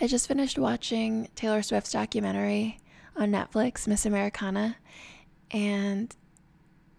[0.00, 2.80] I just finished watching Taylor Swift's documentary
[3.16, 4.76] on Netflix, Miss Americana,
[5.50, 6.14] and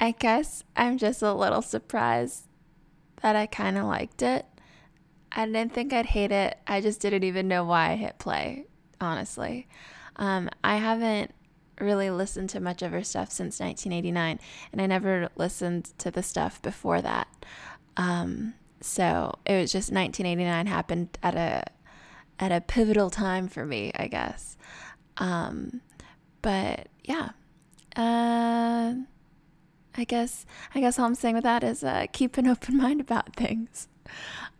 [0.00, 2.48] I guess I'm just a little surprised
[3.22, 4.46] that I kind of liked it.
[5.30, 6.58] I didn't think I'd hate it.
[6.66, 8.64] I just didn't even know why I hit play,
[9.00, 9.68] honestly.
[10.16, 11.32] Um, I haven't
[11.78, 14.40] really listened to much of her stuff since 1989,
[14.72, 17.28] and I never listened to the stuff before that.
[17.96, 21.64] Um, so it was just 1989 happened at a
[22.38, 24.56] at a pivotal time for me, I guess.
[25.18, 25.82] Um,
[26.40, 27.30] but yeah,
[27.96, 28.94] uh,
[29.96, 33.00] I guess I guess all I'm saying with that is uh, keep an open mind
[33.00, 33.88] about things.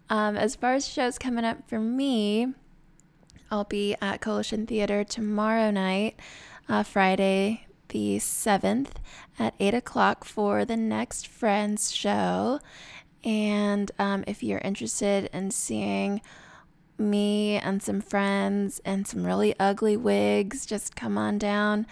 [0.09, 2.52] Um, as far as shows coming up for me,
[3.50, 6.19] I'll be at Coalition Theater tomorrow night,
[6.69, 8.92] uh, Friday the 7th
[9.39, 12.61] at 8 o'clock for the next Friends show.
[13.24, 16.20] And um, if you're interested in seeing
[16.98, 21.86] me and some friends and some really ugly wigs, just come on down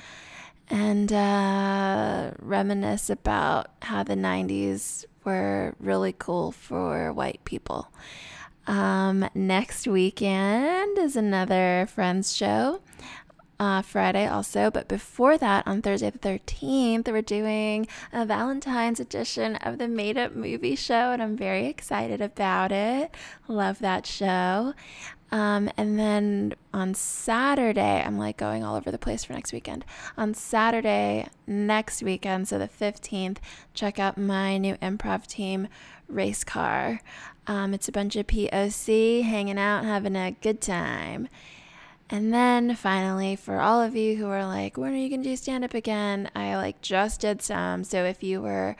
[0.71, 7.89] and uh, reminisce about how the 90s were really cool for white people.
[8.67, 12.81] Um, next weekend is another Friends show
[13.61, 14.71] uh, Friday also.
[14.71, 20.17] But before that, on Thursday the 13th, we're doing a Valentine's edition of the Made
[20.17, 23.15] Up Movie Show, and I'm very excited about it.
[23.49, 24.75] Love that show.
[25.31, 29.85] Um, and then on Saturday, I'm like going all over the place for next weekend.
[30.17, 33.39] On Saturday, next weekend, so the 15th,
[33.75, 35.69] check out my new improv team,
[36.09, 37.03] Race Car.
[37.47, 41.29] Um, it's a bunch of POC hanging out, having a good time.
[42.11, 45.29] And then finally, for all of you who are like, when are you going to
[45.29, 46.31] do stand up again?
[46.35, 47.85] I like just did some.
[47.85, 48.77] So if you were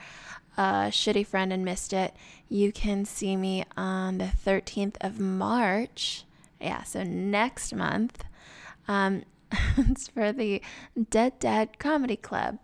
[0.57, 2.13] a shitty friend and missed it,
[2.49, 6.25] you can see me on the 13th of March.
[6.59, 8.23] Yeah, so next month.
[8.87, 9.23] Um,
[9.77, 10.61] it's for the
[11.09, 12.57] Dead Dad Comedy Club.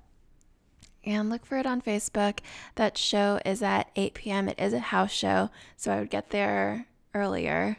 [1.06, 2.40] And look for it on Facebook.
[2.74, 4.50] That show is at 8 p.m.
[4.50, 7.78] It is a house show, so I would get there earlier.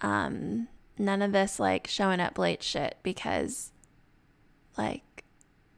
[0.00, 0.68] Um,
[1.00, 3.72] none of this like showing up late shit because
[4.76, 5.24] like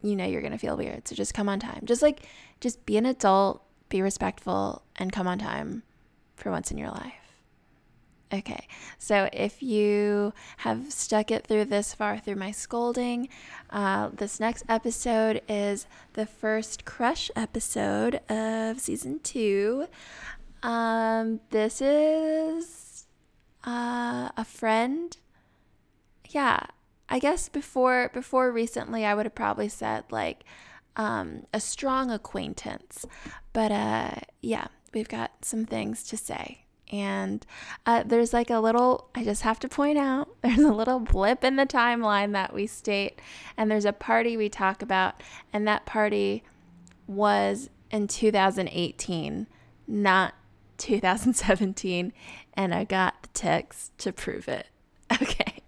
[0.03, 1.09] you know you're going to feel weird.
[1.09, 1.83] So just come on time.
[1.85, 2.23] Just like
[2.61, 5.83] just be an adult, be respectful and come on time
[6.37, 7.15] for once in your life.
[8.35, 8.67] Okay,
[8.97, 13.29] so if you have stuck it through this far through my scolding,
[13.69, 19.87] uh, this next episode is the first crush episode of season two.
[20.63, 22.92] Um, this is
[23.65, 25.17] uh, a friend.
[26.29, 26.61] Yeah,
[27.09, 30.45] I guess before before recently, I would have probably said like
[30.97, 33.07] um, a strong acquaintance.
[33.53, 36.65] But uh, yeah, we've got some things to say.
[36.91, 37.47] And
[37.87, 41.43] uh, there's like a little, I just have to point out, there's a little blip
[41.43, 43.21] in the timeline that we state.
[43.57, 45.23] And there's a party we talk about.
[45.53, 46.45] And that party
[47.07, 49.47] was in 2018,
[49.87, 50.35] not
[50.79, 52.13] 2017
[52.55, 54.69] and I got the text to prove it.
[55.23, 55.63] Okay.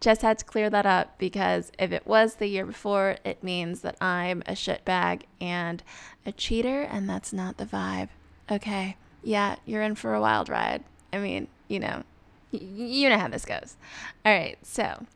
[0.00, 3.80] Just had to clear that up because if it was the year before, it means
[3.80, 5.82] that I'm a shitbag and
[6.24, 8.08] a cheater, and that's not the vibe.
[8.50, 8.96] Okay.
[9.22, 10.84] Yeah, you're in for a wild ride.
[11.12, 12.04] I mean, you know,
[12.52, 13.76] you know how this goes.
[14.24, 14.58] All right.
[14.62, 15.06] So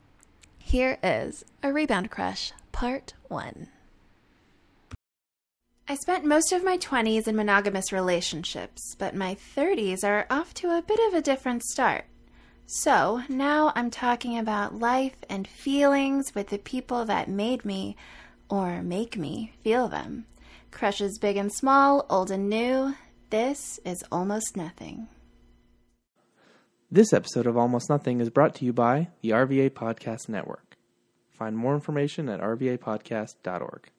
[0.59, 3.69] here is a rebound crush, part one.
[5.91, 10.69] I spent most of my 20s in monogamous relationships, but my 30s are off to
[10.69, 12.05] a bit of a different start.
[12.65, 17.97] So now I'm talking about life and feelings with the people that made me,
[18.49, 20.27] or make me, feel them.
[20.71, 22.95] Crushes big and small, old and new.
[23.31, 25.09] This is Almost Nothing.
[26.89, 30.77] This episode of Almost Nothing is brought to you by the RVA Podcast Network.
[31.33, 33.91] Find more information at rvapodcast.org.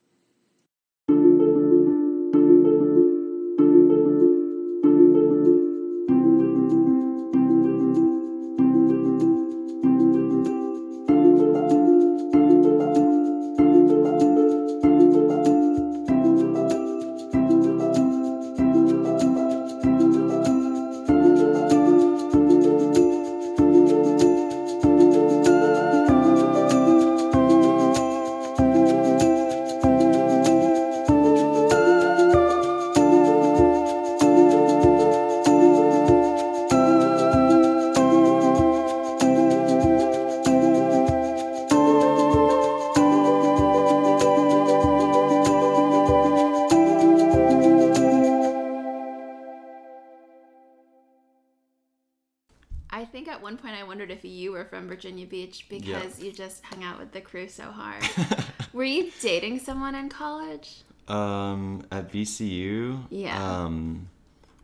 [56.32, 58.02] you just hung out with the crew so hard.
[58.72, 60.82] were you dating someone in college?
[61.08, 63.02] Um, at VCU.
[63.10, 63.62] Yeah.
[63.64, 64.08] Um,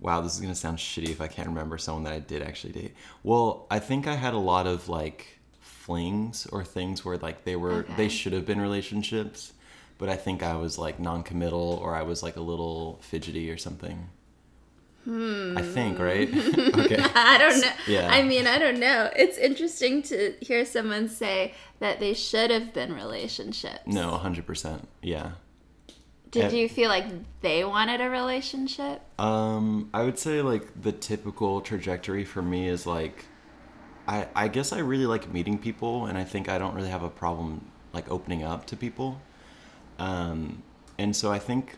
[0.01, 2.73] wow, this is gonna sound shitty if I can't remember someone that I did actually
[2.73, 2.95] date.
[3.23, 7.57] Well, I think I had a lot of like flings or things where like they
[7.57, 7.95] were Okay.
[7.97, 9.53] they should have been relationships,
[9.99, 13.59] but I think I was like non-committal or I was like a little fidgety or
[13.59, 14.09] something.
[15.05, 15.57] Hmm.
[15.57, 16.29] I think right.
[16.79, 16.99] okay.
[17.15, 17.73] I don't know.
[17.87, 18.09] Yeah.
[18.11, 19.11] I mean, I don't know.
[19.17, 23.87] It's interesting to hear someone say that they should have been relationships.
[23.87, 24.87] No, hundred percent.
[25.03, 25.33] Yeah.
[26.31, 27.07] Did Uh, you feel like
[27.41, 29.01] they wanted a relationship?
[29.19, 33.25] Um, I would say like the typical trajectory for me is like,
[34.07, 37.03] I I guess I really like meeting people, and I think I don't really have
[37.03, 39.23] a problem like opening up to people.
[39.99, 40.63] Um,
[40.99, 41.77] and so I think,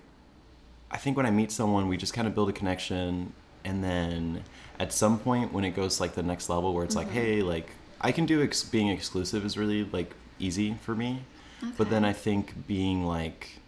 [0.91, 3.33] I think when I meet someone, we just kind of build a connection,
[3.65, 4.45] and then
[4.79, 7.17] at some point when it goes to, like the next level where it's like, mm-hmm.
[7.17, 7.71] hey, like
[8.01, 11.23] I can do ex- being exclusive is really like easy for me,
[11.77, 13.61] but then I think being like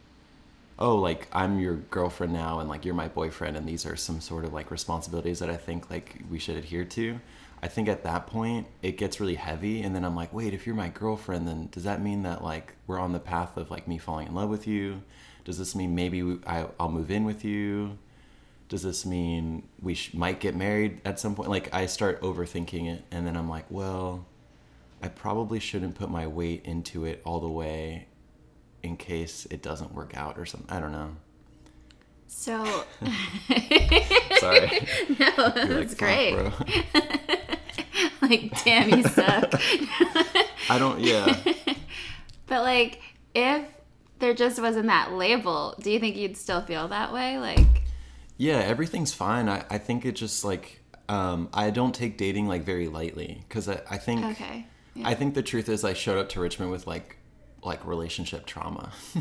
[0.79, 4.21] oh like i'm your girlfriend now and like you're my boyfriend and these are some
[4.21, 7.21] sort of like responsibilities that i think like we should adhere to
[7.63, 10.67] i think at that point it gets really heavy and then i'm like wait if
[10.67, 13.87] you're my girlfriend then does that mean that like we're on the path of like
[13.87, 15.03] me falling in love with you
[15.45, 17.99] does this mean maybe we, I, i'll move in with you
[18.69, 22.93] does this mean we sh- might get married at some point like i start overthinking
[22.93, 24.25] it and then i'm like well
[25.03, 28.07] i probably shouldn't put my weight into it all the way
[28.83, 30.71] in case it doesn't work out or something.
[30.75, 31.17] I don't know.
[32.27, 32.65] So,
[34.39, 34.89] Sorry.
[35.19, 36.35] no, that's like, great.
[36.35, 36.53] bro."
[38.23, 39.53] like, damn, you suck.
[40.69, 41.01] I don't.
[41.01, 41.39] Yeah.
[42.47, 43.01] but like,
[43.35, 43.65] if
[44.23, 47.39] there just wasn't that label, do you think you'd still feel that way?
[47.39, 47.83] Like,
[48.39, 48.59] Yeah.
[48.59, 49.49] Everything's fine.
[49.49, 53.69] I, I think it just like um, I don't take dating like very lightly because
[53.69, 54.67] I, I think okay.
[54.95, 55.09] Yeah.
[55.09, 57.19] I think the truth is I showed up to Richmond with like
[57.63, 58.93] like relationship trauma.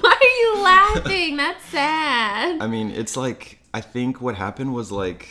[0.00, 1.36] Why are you laughing?
[1.36, 2.60] That's sad.
[2.60, 5.28] I mean, it's like I think what happened was like,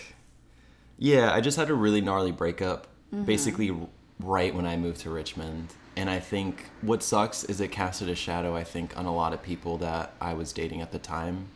[0.98, 2.88] yeah, I just had a really gnarly breakup,
[3.26, 3.76] basically
[4.20, 5.74] right when I moved to Richmond.
[5.96, 9.34] And I think what sucks is it casted a shadow, I think, on a lot
[9.34, 11.48] of people that I was dating at the time.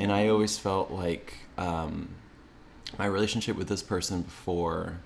[0.00, 2.08] And I always felt like um,
[2.98, 5.00] my relationship with this person before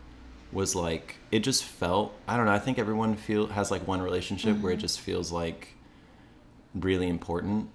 [0.52, 4.02] was like it just felt I don't know I think everyone feel has like one
[4.02, 5.68] relationship where it just feels like
[6.74, 7.70] really important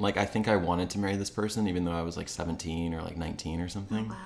[0.00, 2.94] like I think I wanted to marry this person even though I was like 17
[2.94, 4.08] or like 19 or something.
[4.08, 4.16] wow.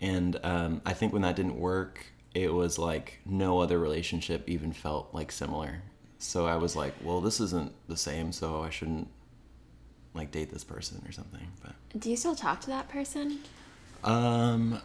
[0.00, 2.04] And um, I think when that didn't work,
[2.36, 5.82] it was like no other relationship even felt like similar.
[6.18, 9.08] So I was like, well, this isn't the same, so I shouldn't
[10.14, 11.46] like date this person or something.
[11.62, 13.38] But Do you still talk to that person?
[14.04, 14.80] um,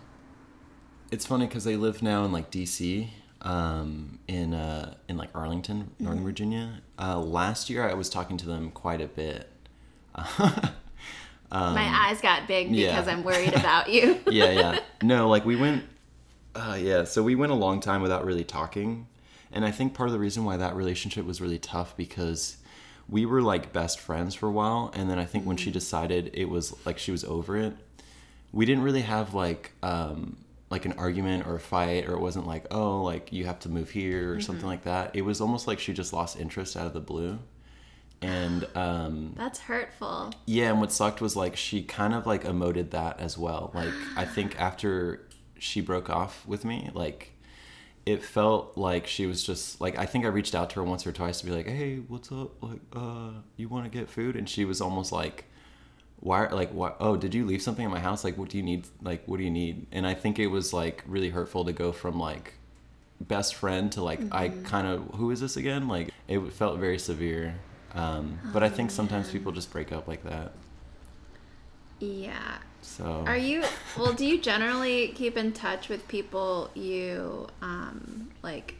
[1.11, 3.09] it's funny because they live now in like DC,
[3.41, 6.81] um, in uh, in like Arlington, Northern Virginia.
[6.97, 9.49] Uh, last year, I was talking to them quite a bit.
[11.51, 12.91] My eyes got big Um, yeah.
[12.91, 14.19] because I'm worried about you.
[14.27, 14.79] yeah, yeah.
[15.01, 15.83] No, like we went.
[16.53, 19.07] Uh, yeah, so we went a long time without really talking,
[19.51, 22.57] and I think part of the reason why that relationship was really tough because
[23.07, 26.31] we were like best friends for a while, and then I think when she decided
[26.33, 27.73] it was like she was over it,
[28.51, 30.37] we didn't really have like um
[30.69, 33.69] like an argument or a fight, or it wasn't like oh like you have to
[33.69, 35.15] move here or something like that.
[35.15, 37.39] It was almost like she just lost interest out of the blue,
[38.21, 40.33] and um That's hurtful.
[40.45, 43.71] yeah, and what sucked was like she kind of like emoted that as well.
[43.73, 45.27] Like I think after
[45.61, 47.33] she broke off with me, like
[48.03, 51.05] it felt like she was just like I think I reached out to her once
[51.05, 52.61] or twice to be like, "Hey, what's up?
[52.63, 55.45] Like, uh, you want to get food?" And she was almost like,
[56.19, 56.47] "Why?
[56.47, 56.97] Like, what?
[56.99, 58.23] Oh, did you leave something in my house?
[58.23, 58.87] Like, what do you need?
[59.03, 61.91] Like, what do you need?" And I think it was like really hurtful to go
[61.91, 62.55] from like
[63.19, 65.87] best friend to like I kind of who is this again?
[65.87, 67.53] Like it felt very severe.
[67.93, 70.53] Um, but I think sometimes people just break up like that.
[71.99, 72.57] Yeah.
[72.81, 73.63] So Are you
[73.97, 78.75] well, do you generally keep in touch with people you um like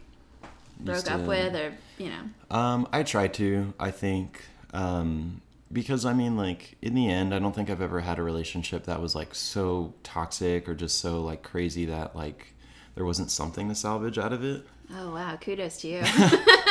[0.80, 2.56] broke Used up with or, you know?
[2.56, 3.74] Um, I try to.
[3.80, 4.42] I think
[4.74, 5.42] um,
[5.72, 8.86] because I mean, like in the end, I don't think I've ever had a relationship
[8.86, 12.54] that was like so toxic or just so like crazy that like
[12.96, 14.66] there wasn't something to salvage out of it.
[14.94, 16.04] Oh wow, kudos to you.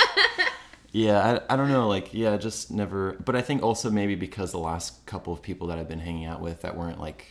[0.93, 1.89] Yeah, I, I don't know.
[1.89, 3.13] Like, yeah, just never.
[3.25, 6.25] But I think also maybe because the last couple of people that I've been hanging
[6.25, 7.27] out with that weren't like,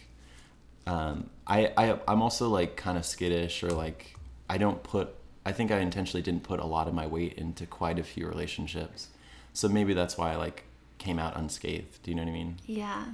[0.88, 4.16] um, I, I I'm also like kind of skittish or like
[4.50, 5.10] I don't put.
[5.46, 8.28] I think I intentionally didn't put a lot of my weight into quite a few
[8.28, 9.08] relationships,
[9.54, 10.64] so maybe that's why I like
[10.98, 12.02] came out unscathed.
[12.04, 12.58] Do you know what I mean?
[12.66, 13.06] yeah.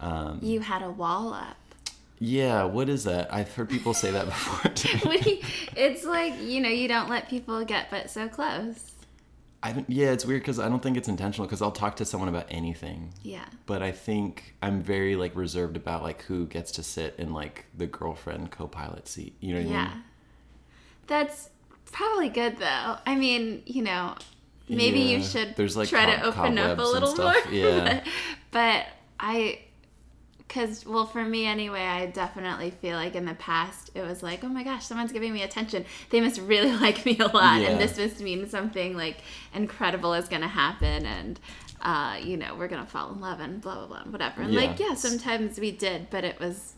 [0.00, 1.56] Um, You had a wall up.
[2.18, 3.32] Yeah, what is that?
[3.32, 4.70] I've heard people say that before.
[4.72, 4.98] too.
[5.06, 5.40] What do you-
[5.76, 8.92] it's like you know you don't let people get but so close.
[9.64, 11.46] I don't, yeah, it's weird because I don't think it's intentional.
[11.46, 13.44] Because I'll talk to someone about anything, Yeah.
[13.66, 17.64] but I think I'm very like reserved about like who gets to sit in like
[17.76, 19.34] the girlfriend co-pilot seat.
[19.40, 19.84] You know what I Yeah.
[19.88, 20.02] mean?
[21.06, 21.48] That's
[21.90, 22.96] probably good though.
[23.06, 24.14] I mean, you know,
[24.68, 27.34] maybe you should There's, like, try to open up a little more.
[27.50, 28.02] Yeah.
[28.02, 28.06] but,
[28.50, 28.86] but
[29.18, 29.60] I
[30.48, 34.44] cuz well for me anyway, I definitely feel like in the past it was like,
[34.44, 35.84] "Oh my gosh, someone's giving me attention.
[36.10, 37.68] They must really like me a lot Yeah.
[37.70, 39.18] and this must mean something like
[39.54, 41.40] incredible is going to happen and
[41.82, 44.40] uh, you know, we're gonna fall in love and blah blah blah, whatever.
[44.42, 44.88] And like, Yeah.
[44.90, 46.74] yeah, sometimes we did, but it was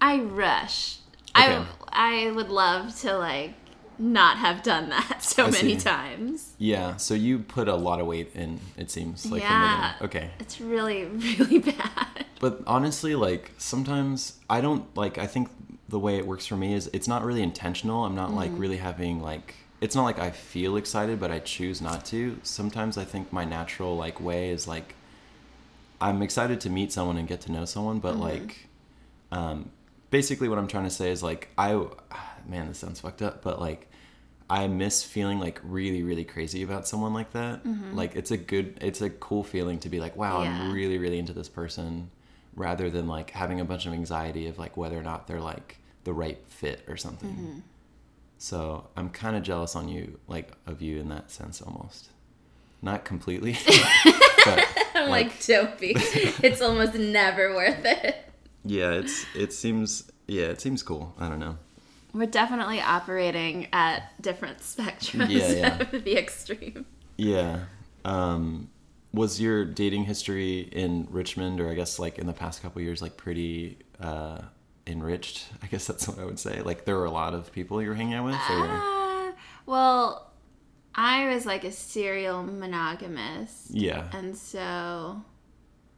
[0.00, 0.98] I rush.
[1.36, 1.64] Okay.
[1.92, 3.52] I I would love to like
[4.00, 5.84] not have done that so I many see.
[5.84, 6.54] times.
[6.58, 6.96] Yeah.
[6.96, 8.58] So you put a lot of weight in.
[8.76, 9.92] It seems like Yeah.
[9.98, 10.28] from the beginning.
[10.30, 10.34] Okay.
[10.40, 11.04] It's really
[11.38, 12.24] really bad.
[12.40, 15.18] But honestly, like sometimes I don't like.
[15.18, 15.48] I think
[15.88, 18.04] the way it works for me is it's not really intentional.
[18.04, 19.54] I'm not like really having like.
[19.82, 22.38] It's not like I feel excited, but I choose not to.
[22.42, 24.94] Sometimes I think my natural like way is like.
[26.00, 28.68] I'm excited to meet someone and get to know someone, but like,
[29.32, 29.70] um,
[30.08, 31.74] basically what I'm trying to say is like I,
[32.48, 33.86] man, this sounds fucked up, but like.
[34.50, 37.60] I miss feeling like really, really crazy about someone like that.
[37.94, 40.50] Like it's a good, it's a cool feeling to be like, wow, Yeah.
[40.50, 42.10] I'm really, really into this person,
[42.56, 45.78] rather than like having a bunch of anxiety of like whether or not they're like
[46.04, 47.30] the right fit or something.
[47.30, 47.58] Mm-hmm.
[48.38, 52.08] So I'm kind of jealous on you, like of you in that sense, almost.
[52.82, 53.56] Not completely,
[54.44, 55.92] but I'm like, dopey.
[56.42, 58.16] it's almost never worth it.
[58.64, 61.14] yeah, it's it seems yeah, it seems cool.
[61.18, 61.58] I don't know.
[62.12, 65.80] We're definitely operating at different spectrums Yeah, yeah.
[65.92, 66.86] of the extreme.
[67.16, 67.64] Yeah.
[68.04, 68.70] Um,
[69.12, 73.02] was your dating history in Richmond, or I guess like in the past couple years,
[73.02, 74.42] like pretty uh,
[74.86, 75.48] enriched?
[75.62, 76.62] I guess that's what I would say.
[76.62, 78.36] Like there were a lot of people you were hanging out with.
[78.36, 79.32] Uh,
[79.66, 80.30] well,
[80.94, 83.68] I was like a serial monogamous.
[83.70, 84.08] Yeah.
[84.12, 85.22] And so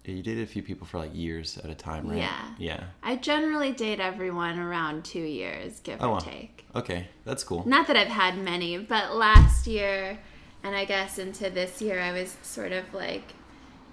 [0.04, 2.18] You dated a few people for like years at a time, right?
[2.18, 2.46] Yeah.
[2.58, 2.84] Yeah.
[3.04, 6.18] I generally date everyone around two years, give Oh, or wow.
[6.18, 6.64] take.
[6.74, 7.62] Okay, that's cool.
[7.68, 10.18] Not that I've had many, but last year
[10.64, 13.22] and I guess into this year, I was sort of like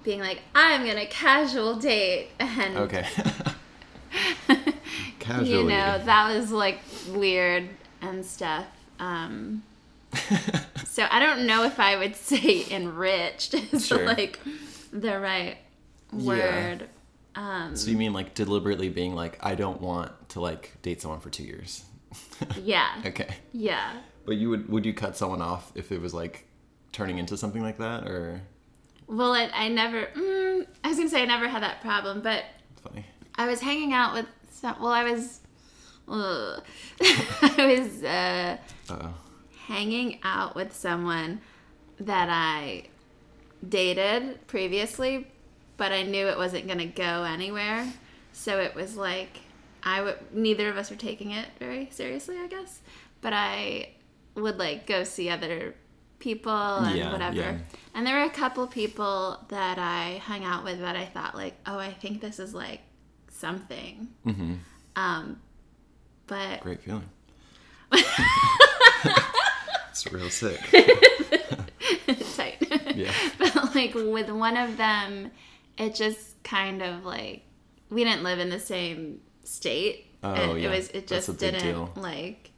[0.03, 3.05] being like, I'm gonna casual date, and Okay.
[5.19, 5.49] Casually.
[5.51, 7.69] you know that was like weird
[8.01, 8.65] and stuff.
[8.99, 9.63] Um,
[10.85, 14.05] so I don't know if I would say enriched is Sure.
[14.05, 14.39] like
[14.91, 15.57] the right
[16.15, 16.27] Yeah.
[16.77, 16.89] word.
[17.35, 21.19] Um, so you mean like deliberately being like, I don't want to like date someone
[21.19, 21.83] for two years?
[22.63, 23.35] yeah, Okay.
[23.53, 23.93] yeah.
[24.25, 26.45] But you would would you cut someone off if it was like
[26.91, 28.41] turning into something like that, or
[29.07, 30.07] Well, it, I never.
[30.15, 32.43] Mm, I was gonna say I never had that problem, but
[32.83, 33.05] funny?
[33.35, 34.75] I was hanging out with some.
[34.81, 35.39] Well, I was.
[36.11, 38.57] I was uh,
[38.89, 39.09] Uh,
[39.67, 41.39] hanging out with someone
[41.99, 42.85] that I
[43.67, 45.27] dated previously,
[45.79, 47.91] but I knew it wasn't gonna go anywhere.
[48.33, 49.39] So it was like
[49.81, 50.17] I would.
[50.31, 52.81] Neither of us were taking it very seriously, I guess.
[53.21, 53.89] But I
[54.35, 55.73] would like go see other
[56.19, 57.35] people and Yeah, whatever.
[57.35, 57.57] yeah.
[57.95, 61.55] And there were a couple people that I hung out with that I thought like,
[61.65, 62.81] oh, I think this is like
[63.31, 64.09] something.
[64.23, 64.55] hmm
[64.95, 65.39] Um,
[66.27, 67.09] but Great feeling.
[69.89, 70.59] it's real sick.
[72.35, 72.95] tight.
[72.95, 73.11] Yeah.
[73.37, 75.31] but like with one of them,
[75.79, 77.41] it just kind of like
[77.89, 80.05] we didn't live in the same state.
[80.21, 80.67] Oh, and yeah.
[80.69, 81.91] it was it just didn't deal.
[81.95, 82.51] like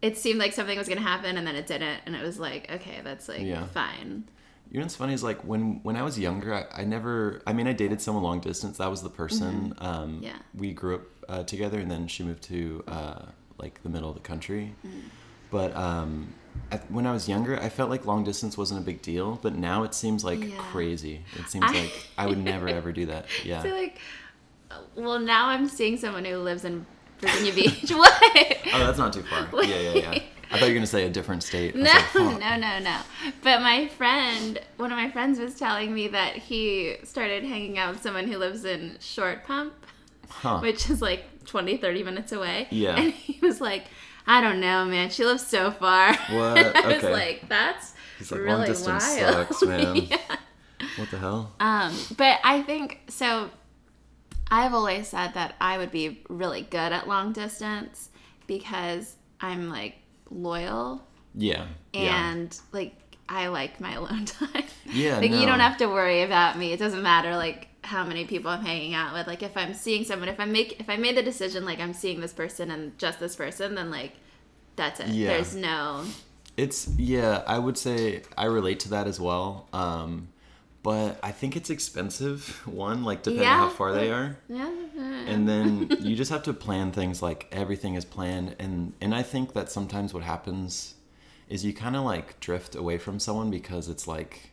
[0.00, 2.70] it seemed like something was gonna happen and then it didn't and it was like,
[2.72, 3.66] okay, that's like Yeah.
[3.66, 4.24] fine.
[4.70, 7.42] You know what's funny is like when when I was younger, I, I never.
[7.46, 8.78] I mean, I dated someone long distance.
[8.78, 9.74] That was the person.
[9.78, 10.38] Um, Yeah.
[10.54, 13.22] We grew up uh, together, and then she moved to uh,
[13.58, 14.74] like the middle of the country.
[15.50, 16.32] But um,
[16.88, 19.38] when I was younger, I felt like long distance wasn't a big deal.
[19.42, 20.56] But now it seems like Yeah.
[20.58, 21.22] crazy.
[21.38, 23.26] It seems I- like I would never ever do that.
[23.44, 23.62] Yeah.
[23.62, 23.98] So like
[24.94, 26.86] well now I'm seeing someone who lives in
[27.18, 27.90] Virginia Beach.
[27.90, 28.12] what?
[28.74, 29.48] Oh, that's not too far.
[29.64, 30.22] Yeah, yeah, yeah.
[30.50, 31.74] I thought you were gonna say a different state.
[31.74, 32.40] No, like, fuck.
[32.40, 32.98] no, no, no.
[33.42, 37.94] But my friend, one of my friends was telling me that he started hanging out
[37.94, 39.72] with someone who lives in Short Pump,
[40.28, 40.60] Huh.
[40.60, 42.66] which is like 20, 30 minutes away.
[42.70, 42.96] Yeah.
[42.96, 43.84] And he was like,
[44.26, 45.10] I don't know, man.
[45.10, 46.14] She lives so far.
[46.14, 46.76] What?
[46.76, 47.12] I was Okay.
[47.12, 49.34] like, that's He's like, really long distance wild.
[49.48, 49.96] sucks, man.
[49.96, 50.36] Yeah.
[50.96, 51.52] What the hell?
[51.60, 53.50] Um, but I think so.
[54.50, 58.10] I've always said that I would be really good at long distance
[58.46, 59.96] because I'm like
[60.30, 61.66] loyal Yeah.
[61.92, 62.30] yeah.
[62.32, 62.94] and like
[63.28, 64.64] I like my alone time.
[64.84, 66.72] Yeah, like you don't have to worry about me.
[66.72, 69.26] It doesn't matter like how many people I'm hanging out with.
[69.26, 71.94] Like if I'm seeing someone, if I make if I made the decision like I'm
[71.94, 74.12] seeing this person and just this person, then like
[74.76, 75.08] that's it.
[75.08, 75.28] Yeah.
[75.28, 76.04] There's no
[76.56, 79.68] It's yeah, I would say I relate to that as well.
[79.72, 80.28] Um,
[80.82, 82.60] but I think it's expensive.
[82.66, 84.70] One, like depending on how far they are, yeah.
[85.26, 88.56] and then you just have to plan things like everything is planned.
[88.58, 90.94] And and I think that sometimes what happens
[91.48, 94.51] is you kind of like drift away from someone because it's like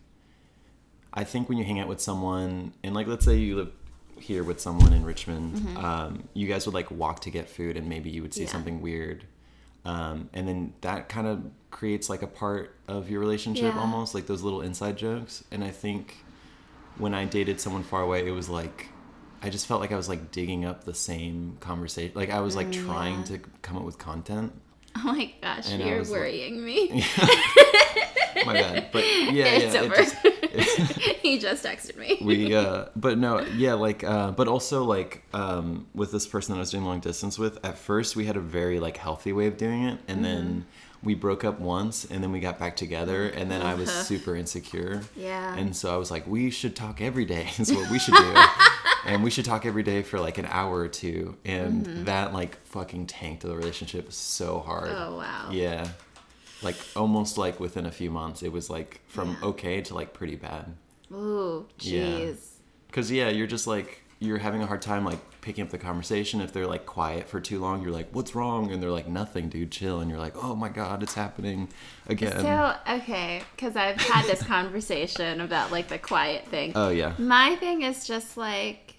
[1.13, 3.71] I think when you hang out with someone and like let's say you live
[4.17, 7.87] here with someone in Richmond, um, you guys would like walk to get food and
[7.87, 8.49] maybe you would see Yeah.
[8.49, 9.23] something weird.
[9.85, 13.79] Um, and then that kind of creates like a part of your relationship Yeah.
[13.79, 15.43] almost like those little inside jokes.
[15.51, 16.17] And I think
[16.97, 18.89] when I dated someone far away, it was like
[19.41, 22.11] I just felt like I was like digging up the same conversation.
[22.13, 23.25] Like I was like Mm, trying yeah.
[23.25, 24.51] to come up with content.
[24.97, 27.05] Oh my gosh, And you're was like- worrying me.
[28.45, 29.95] My bad, but yeah, it's yeah, it over.
[29.95, 30.28] just- it-
[31.21, 32.17] he just texted me.
[32.21, 36.57] we uh but no yeah like uh but also like um with this person that
[36.57, 39.47] i was doing long distance with at first we had a very like healthy way
[39.47, 41.07] of doing it and then Mm-hmm.
[41.07, 44.03] we broke up once and then we got back together and then i was Uh-huh.
[44.03, 45.55] super insecure Yeah.
[45.55, 48.33] and so i was like we should talk every day is what we should do
[49.05, 52.03] and we should talk every day for like an hour or two and Mm-hmm.
[52.05, 55.49] that like fucking tanked the relationship so hard Oh, wow.
[55.51, 55.87] yeah
[56.61, 59.47] like almost like within a few months it was like from Yeah.
[59.49, 60.75] okay to like pretty bad
[61.11, 62.03] Ooh, Yeah.
[62.03, 62.37] jeez.
[62.87, 66.41] because yeah, you're just like you're having a hard time like picking up the conversation
[66.41, 67.81] if they're like quiet for too long.
[67.81, 69.71] You're like, "What's wrong?" And they're like, "Nothing, dude.
[69.71, 71.69] Chill." And you're like, "Oh my god, it's happening
[72.09, 76.73] again." So, okay, because I've had this conversation about like the quiet thing.
[76.75, 78.97] oh yeah, My thing is just like,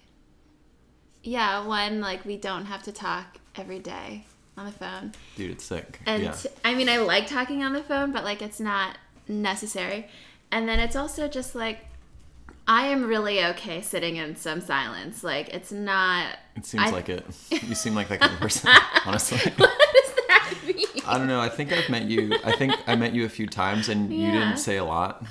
[1.23, 4.25] yeah, one, like we don't have to talk every day
[4.57, 5.13] on the phone.
[5.35, 5.99] dude, it's sick.
[6.05, 10.07] And yeah, I mean, I like talking on the phone, but like it's not necessary.
[10.51, 11.79] And then it's also just like,
[12.67, 15.23] I am really okay sitting in some silence.
[15.23, 16.37] Like, it's not.
[16.55, 17.25] it seems I- like it.
[17.63, 18.69] You seem like that kind of person,
[19.05, 19.37] honestly.
[19.57, 20.85] What does that mean?
[21.07, 21.39] I don't know.
[21.39, 22.37] I think I've met you.
[22.43, 25.25] I think I met you a few times, and you didn't say a lot.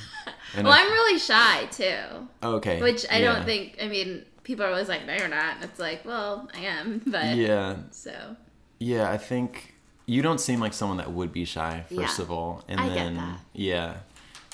[0.57, 2.27] And Well, I- I'm really shy too.
[2.43, 3.33] oh, okay, Which I yeah.
[3.35, 5.57] don't think, I mean, people are always like, no, you're not.
[5.57, 7.01] And it's like, well, I am.
[7.07, 8.37] But, Yeah, so.
[8.81, 9.75] Yeah, I think
[10.07, 12.25] you don't seem like someone that would be shy, first Yeah.
[12.25, 12.65] of all.
[12.67, 13.99] And I then yeah.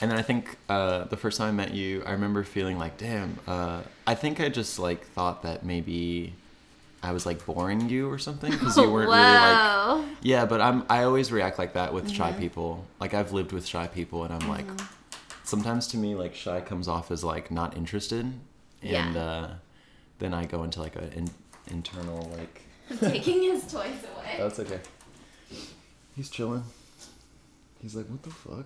[0.02, 2.98] And then I think uh, the first time I met you, I remember feeling like,
[2.98, 6.34] damn, uh, I think I just like thought that maybe
[7.02, 9.58] I was like boring you or something because you weren't really like
[10.22, 12.40] yeah, but I'm I always react like that with shy Mm-hmm.
[12.40, 12.84] people.
[13.00, 14.66] Like I've lived with shy people and I'm like
[15.44, 18.26] sometimes to me like shy comes off as like not interested
[18.82, 19.22] and Yeah.
[19.22, 19.48] uh
[20.18, 21.30] then I go into like an in,
[21.70, 24.36] internal like I'm taking his toys away.
[24.38, 24.80] that's okay.
[26.14, 26.64] He's chilling.
[27.82, 28.64] He's like, what the fuck?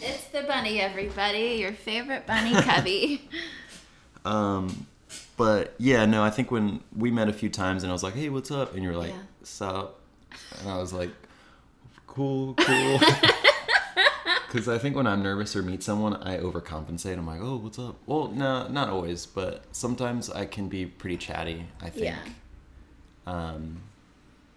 [0.00, 1.56] It's the bunny, everybody.
[1.60, 3.28] Your favorite bunny cubby.
[4.24, 4.86] Um,
[5.36, 8.14] but yeah, no, I think when we met a few times and I was like,
[8.14, 8.74] hey, what's up?
[8.74, 9.18] And you were like, Yeah.
[9.42, 10.00] sup?
[10.60, 11.10] And I was like,
[12.06, 13.00] cool, cool.
[14.50, 17.14] Because I think when I'm nervous or meet someone, I overcompensate.
[17.16, 17.96] I'm like, oh, what's up?
[18.04, 22.04] Well, no, not always, but sometimes I can be pretty chatty, I think.
[22.04, 22.18] Yeah.
[23.26, 23.82] Um,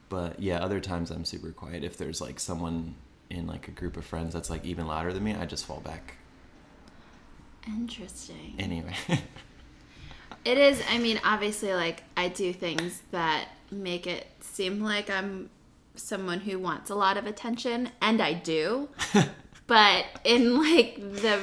[0.09, 1.83] but yeah, other times I'm super quiet.
[1.83, 2.95] If there's like someone
[3.29, 5.81] in like a group of friends that's like even louder than me, I just fall
[5.81, 6.17] back.
[7.67, 8.55] Interesting.
[8.59, 8.95] Anyway.
[10.45, 15.49] It is, I mean, obviously, like, I do things that make it seem like I'm
[15.95, 18.89] someone who wants a lot of attention, and I do.
[19.67, 21.39] but in, like, the.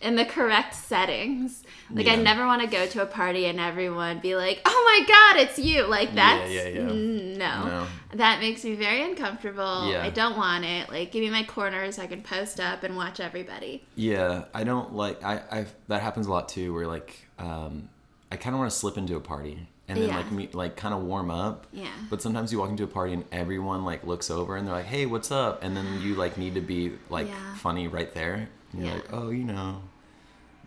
[0.00, 4.18] In the correct settings, like I never want to go to a party and everyone
[4.20, 6.82] be like, "Oh my God, it's you!" Like Yeah, that's yeah, yeah.
[6.86, 7.64] no.
[7.66, 7.86] No.
[8.14, 9.90] That makes me very uncomfortable.
[9.90, 10.02] Yeah.
[10.02, 10.88] I don't want it.
[10.88, 11.98] Like, give me my corners.
[11.98, 13.84] I can post up and watch everybody.
[13.94, 17.90] Yeah, I don't like I I that happens a lot too where like um
[18.32, 20.16] I kind of want to slip into a party and then Yeah.
[20.16, 21.66] like me like kind of warm up.
[21.74, 21.88] Yeah.
[22.08, 24.86] But sometimes you walk into a party and everyone like looks over and they're like,
[24.86, 27.54] "Hey, what's up?" And then you like need to be like Yeah.
[27.56, 28.48] funny right there.
[28.72, 28.94] And you're Yeah.
[28.94, 29.82] like, "Oh, you know."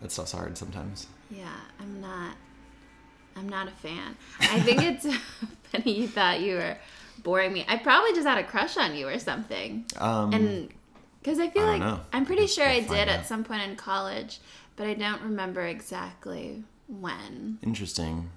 [0.00, 1.06] That stuff's hard sometimes.
[1.30, 1.48] Yeah,
[1.80, 2.36] I'm not.
[3.36, 4.16] I'm not a fan.
[4.40, 5.06] I think it's
[5.72, 6.76] funny you thought you were
[7.22, 7.64] boring me.
[7.68, 10.68] I probably just had a crush on you or something, Um and
[11.22, 12.00] because I feel I like know.
[12.12, 13.26] I'm pretty sure I did at out.
[13.26, 14.40] some point in college,
[14.76, 18.30] but I don't remember exactly when interesting.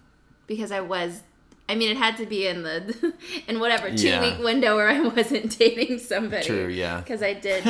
[0.48, 1.22] because I was.
[1.70, 3.14] I mean, it had to be in the
[3.50, 4.22] in whatever two Yeah.
[4.22, 6.46] week window where I wasn't dating somebody.
[6.46, 7.02] True, yeah.
[7.02, 7.66] Because I did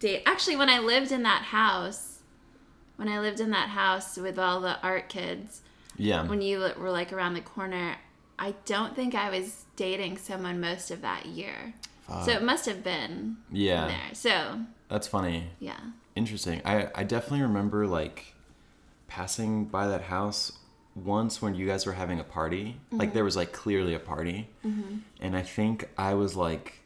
[0.00, 0.22] date.
[0.24, 2.11] Actually, when I lived in that house,
[2.96, 5.62] when I lived in that house with all the art kids,
[5.96, 6.26] Yeah.
[6.26, 7.96] when you were like around the corner,
[8.38, 11.74] I don't think I was dating someone most of that year.
[12.02, 12.24] Fuck.
[12.24, 13.88] So it must have been Yeah.
[13.88, 14.14] there.
[14.14, 15.50] So That's funny.
[15.58, 15.80] yeah.
[16.14, 16.60] Interesting.
[16.64, 18.34] I I definitely remember like
[19.08, 20.52] passing by that house
[20.94, 23.14] once when you guys were having a party, like mm-hmm.
[23.14, 24.98] there was like clearly a party, mm-hmm.
[25.20, 26.81] and I think I was like,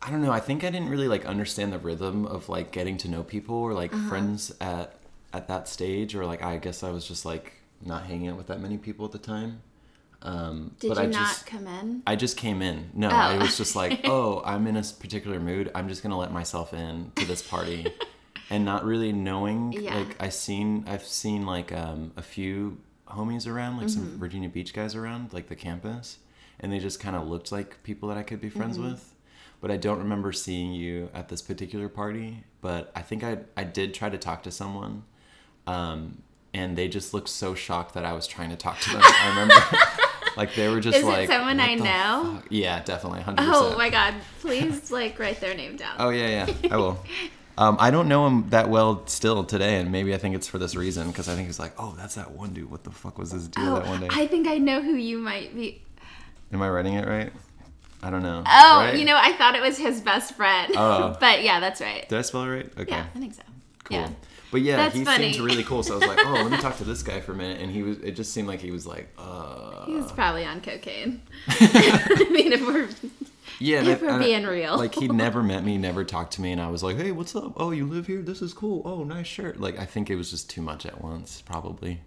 [0.00, 0.30] I don't know.
[0.32, 3.56] I think I didn't really like understand the rhythm of like getting to know people
[3.56, 4.94] or like friends at
[5.32, 7.52] at that stage, or like I guess I was just like
[7.84, 9.62] not hanging out with that many people at the time.
[10.22, 12.02] Um, Did but you I not just, come in?
[12.06, 12.90] I just came in.
[12.94, 13.38] No, I Oh.
[13.38, 15.70] was just like, oh, I'm in a particular mood.
[15.74, 17.92] I'm just gonna let myself in to this party,
[18.50, 19.72] and not really knowing.
[19.72, 19.96] Yeah.
[19.96, 24.08] Like I seen, I've seen like um, a few homies around, like Mm-hmm.
[24.10, 26.18] some Virginia Beach guys around, like the campus,
[26.60, 28.90] and they just kind of looked like people that I could be friends Mm-hmm.
[28.90, 29.14] with.
[29.60, 32.44] But I don't remember seeing you at this particular party.
[32.60, 35.04] But I think I I did try to talk to someone.
[35.66, 36.22] Um,
[36.54, 39.02] and they just looked so shocked that I was trying to talk to them.
[39.04, 39.54] I remember,
[40.36, 43.42] like they were just Is it like, someone "What I know?" fuck?" Yeah, definitely, hundred
[43.42, 43.74] Oh percent.
[43.74, 44.14] Oh my god!
[44.40, 45.96] Please, like, write their name down.
[45.98, 46.98] Oh yeah, yeah, I will.
[47.58, 50.58] Um, I don't know him that well still today, and maybe I think it's for
[50.58, 52.70] this reason because I think he's like, oh, that's that one dude.
[52.70, 54.08] What the fuck was this deal Oh, that one day?
[54.12, 55.82] I think I know who you might be.
[56.52, 57.32] Am I writing it right?
[58.02, 58.42] I don't know.
[58.46, 58.96] Oh, Right?
[58.98, 60.72] you know, I thought it was his best friend.
[60.76, 61.16] Oh.
[61.20, 62.08] but yeah, that's right.
[62.08, 62.72] Did I spell it right?
[62.78, 62.90] Okay.
[62.92, 63.42] Yeah, I think so.
[63.84, 63.96] Cool.
[63.98, 64.08] Yeah.
[64.50, 65.32] But yeah, That's he funny.
[65.34, 65.82] seemed really cool.
[65.82, 67.60] So I was like, oh, let me talk to this guy for a minute.
[67.60, 69.84] And he was, it just seemed like he was like, uh.
[69.84, 71.20] He was probably on cocaine.
[71.48, 72.88] I mean, if we're
[73.58, 74.78] Yeah, if that- we're and I- being real.
[74.78, 77.36] Like he'd never met me, never talked to me, and I was like, "Hey, what's
[77.36, 77.52] up?
[77.56, 78.22] Oh, you live here?
[78.22, 78.80] This is cool.
[78.86, 82.00] Oh, nice shirt." Like I think it was just too much at once, probably.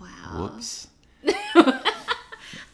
[0.00, 0.06] wow.
[0.52, 0.86] Whoops.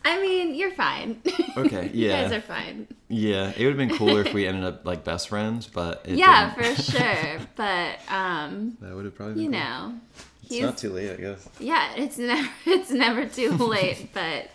[0.04, 1.22] I mean, you're fine.
[1.56, 2.22] Okay, Yeah.
[2.22, 2.88] you guys are fine.
[3.08, 6.16] Yeah, it would have been cooler if we ended up like best friends, but it
[6.16, 6.76] Yeah, didn't.
[6.76, 7.38] for sure.
[7.56, 9.60] But um, that would have probably been you cool.
[9.60, 9.94] know,
[10.44, 11.46] It's he's not too late, I guess.
[11.60, 11.92] yeah.
[11.96, 14.08] It's never it's never too late.
[14.14, 14.50] But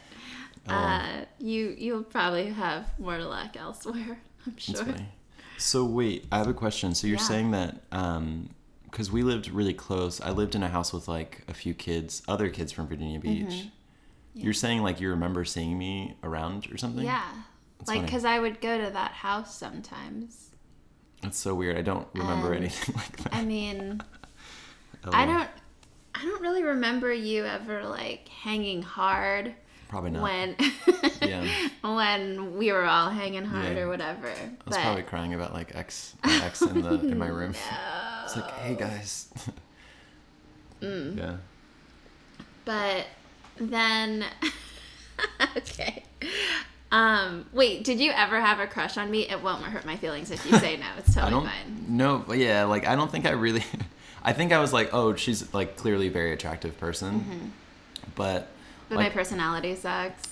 [0.69, 0.73] Oh.
[0.73, 4.17] uh, you you'll probably have more luck elsewhere.
[4.45, 4.83] I'm That's sure.
[4.86, 5.05] funny.
[5.60, 6.93] So wait, I have a question.
[6.95, 7.23] So you're Yeah.
[7.23, 8.49] saying that um
[8.86, 10.19] because we lived really close.
[10.19, 13.67] I lived in a house with like a few kids, other kids from Virginia Beach.
[14.38, 14.45] Mm-hmm.
[14.45, 17.04] You're saying like you remember seeing me around or something?
[17.06, 17.23] Yeah.
[17.80, 20.52] That's like, because I would go to that house sometimes.
[21.21, 21.78] That's so weird.
[21.78, 23.34] I don't remember Um, anything like that.
[23.36, 24.02] I mean,
[25.06, 25.50] Oh, I don't,
[26.15, 29.54] I don't really remember you ever like hanging hard
[29.88, 30.23] Probably not.
[30.23, 30.56] when,
[31.21, 31.47] Yeah.
[31.82, 33.84] when we were all hanging hard Yeah.
[33.84, 34.28] or whatever.
[34.28, 37.52] I was but probably crying about like X, my ex in the in my room.
[37.54, 38.23] no.
[38.26, 39.30] It's like, hey guys.
[40.82, 41.17] Mm.
[41.17, 41.38] Yeah.
[42.65, 43.06] but
[43.60, 44.26] then,
[45.58, 46.04] okay.
[46.91, 49.28] Um, wait, did you ever have a crush on me?
[49.30, 50.86] It won't hurt my feelings if you say no.
[50.98, 51.50] It's I totally don't.
[51.52, 51.86] fine.
[51.89, 53.63] No, but yeah, like I don't think I really.
[54.24, 57.54] I think I was like, oh, she's like clearly a very attractive person,
[58.15, 58.48] but
[58.89, 60.24] But like, my personality sucks.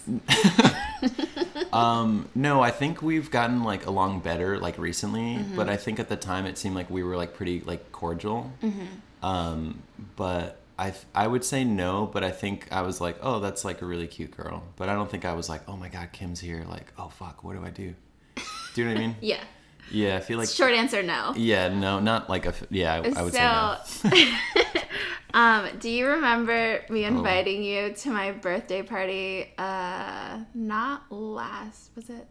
[1.73, 5.35] um, no, I think we've gotten like along better like recently.
[5.37, 5.55] Mm-hmm.
[5.55, 8.51] But I think at the time it seemed like we were like pretty like cordial.
[8.61, 9.25] Mm-hmm.
[9.25, 9.81] Um,
[10.15, 13.81] but I I would say no, but I think I was like, oh, that's like
[13.81, 14.63] a really cute girl.
[14.75, 16.65] But I don't think I was like, oh my god, Kim's here.
[16.69, 17.93] Like, oh fuck, what do I do?
[18.35, 19.15] Do you know what I mean?
[19.21, 19.43] Yeah.
[19.91, 20.49] Yeah, I feel like.
[20.49, 21.33] Short answer, no.
[21.37, 23.77] Yeah, no, not like a Yeah, I, I would say no.
[23.85, 24.09] so,
[25.33, 26.93] um, do you remember Oh.
[26.93, 29.53] me inviting you to my birthday party?
[29.59, 32.27] Uh, not last, was it?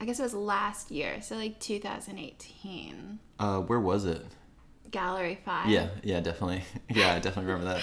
[0.00, 3.18] I guess it was last year, so like 2018.
[3.38, 4.26] Uh, where was it?
[4.90, 5.68] Gallery Five.
[5.68, 6.62] Yeah, yeah, definitely.
[6.90, 7.82] Yeah, I definitely remember that.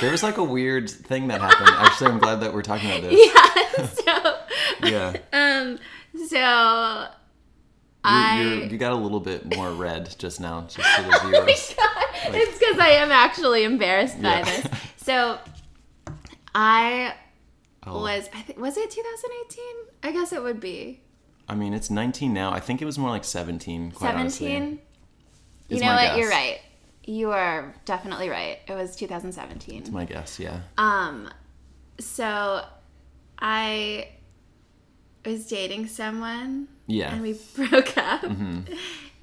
[0.00, 1.70] There was like a weird thing that happened.
[1.72, 3.96] Actually, I'm glad that we're talking about this.
[4.06, 4.20] Yeah.
[4.82, 5.16] so, Yeah.
[5.32, 5.78] um,
[6.28, 7.08] so You,
[8.04, 8.68] I.
[8.70, 11.74] you got a little bit more red just now, just for the Oh my viewers.
[11.76, 12.34] God.
[12.34, 14.44] it's because I am actually embarrassed by Yeah.
[14.44, 14.66] this.
[14.98, 15.38] So,
[16.54, 17.14] I
[17.84, 19.64] Oh, was I think was it 2018?
[20.04, 21.00] I guess it would be
[21.48, 22.52] I mean, it's 19 now.
[22.52, 23.90] I think it was more like 17.
[23.92, 24.78] Quite 17.
[25.74, 26.16] You know what?
[26.16, 26.60] You're right.
[27.04, 28.58] You are definitely right.
[28.68, 29.80] It was 2017.
[29.82, 30.60] It's My guess, yeah.
[30.78, 31.28] Um,
[31.98, 32.64] so
[33.38, 34.08] I
[35.24, 37.06] was dating someone Yeah.
[37.10, 37.14] Mm-hmm.
[37.14, 37.32] and we
[37.68, 38.22] broke up.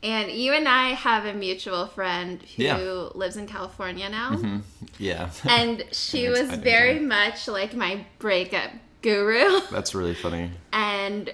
[0.01, 2.79] And you and I have a mutual friend who Yeah.
[2.79, 3.17] Mm-hmm.
[3.17, 4.61] lives in California now.
[4.97, 5.29] Yeah.
[5.47, 9.61] And she was very much like my breakup guru.
[9.71, 10.51] That's really funny.
[10.73, 11.31] and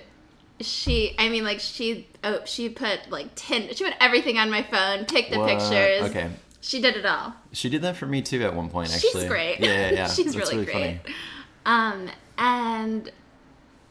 [0.62, 4.64] she i mean like she oh she put like 10 she put everything on my
[4.64, 6.30] phone picked the pictures Okay.
[6.62, 9.30] she did it all She did that for me too at one point, actually She's
[9.30, 9.60] great.
[9.60, 10.08] Yeah, yeah, yeah.
[10.16, 11.00] She's That's really great.
[11.66, 13.12] um and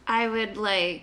[0.07, 1.03] i would like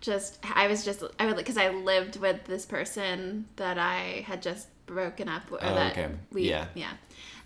[0.00, 4.24] just i was just i would like because i lived with this person that i
[4.26, 6.08] had just broken up with or Oh, that okay.
[6.30, 6.66] we Yeah.
[6.74, 6.92] yeah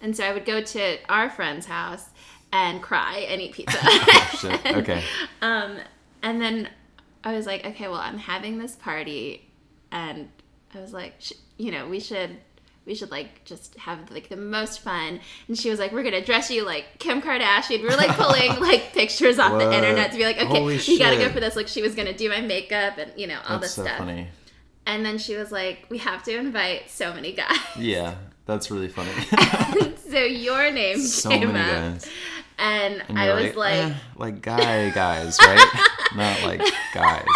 [0.01, 2.07] and so i would go to our friend's house
[2.53, 3.79] and cry and eat pizza
[4.39, 4.67] Shit.
[4.79, 5.03] Okay.
[5.43, 5.77] um,
[6.23, 6.69] and then
[7.25, 9.51] I was like, okay, well, I'm having this party,
[9.91, 10.29] and
[10.75, 12.39] I was like, sh- you know, we should
[12.87, 15.21] we should like just have like the most fun.
[15.47, 17.83] And she was like, we're gonna dress you like Kim Kardashian.
[17.83, 20.99] We are like pulling like pictures off the internet to be like, okay, Holy you
[20.99, 21.55] gotta go for this.
[21.55, 23.69] Like she was gonna do my makeup and you know all the stuff.
[23.69, 23.99] That's this so stuff.
[23.99, 24.29] funny.
[24.87, 27.59] And then she was like, we have to invite so many guys.
[27.79, 28.15] Yeah,
[28.47, 29.13] that's really funny.
[30.11, 32.11] so your name so came many up, guys.
[32.59, 35.59] and, And I was like, eh, like guy guys, right?
[36.17, 36.61] Not like
[36.95, 37.27] guys.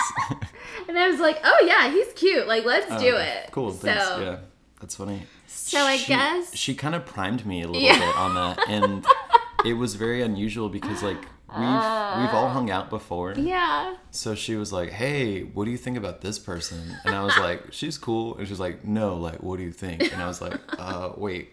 [0.88, 2.46] and I was like, oh yeah, he's cute.
[2.46, 3.48] Like let's do Oh, it.
[3.50, 3.72] Cool.
[3.72, 4.10] So Thanks.
[4.20, 4.38] Yeah,
[4.80, 5.22] that's funny.
[5.46, 7.98] So I guess- she kind of primed me a little Yeah.
[7.98, 9.06] bit on that, and
[9.64, 13.34] it was very unusual because like we've we've all hung out before.
[13.36, 13.96] yeah.
[14.10, 17.36] So she was like, "Hey, what do you think about this person?" And I was
[17.38, 20.40] like, "She's cool." And she's like, "No, like, what do you think?" And I was
[20.40, 21.50] like, "Uh, wait."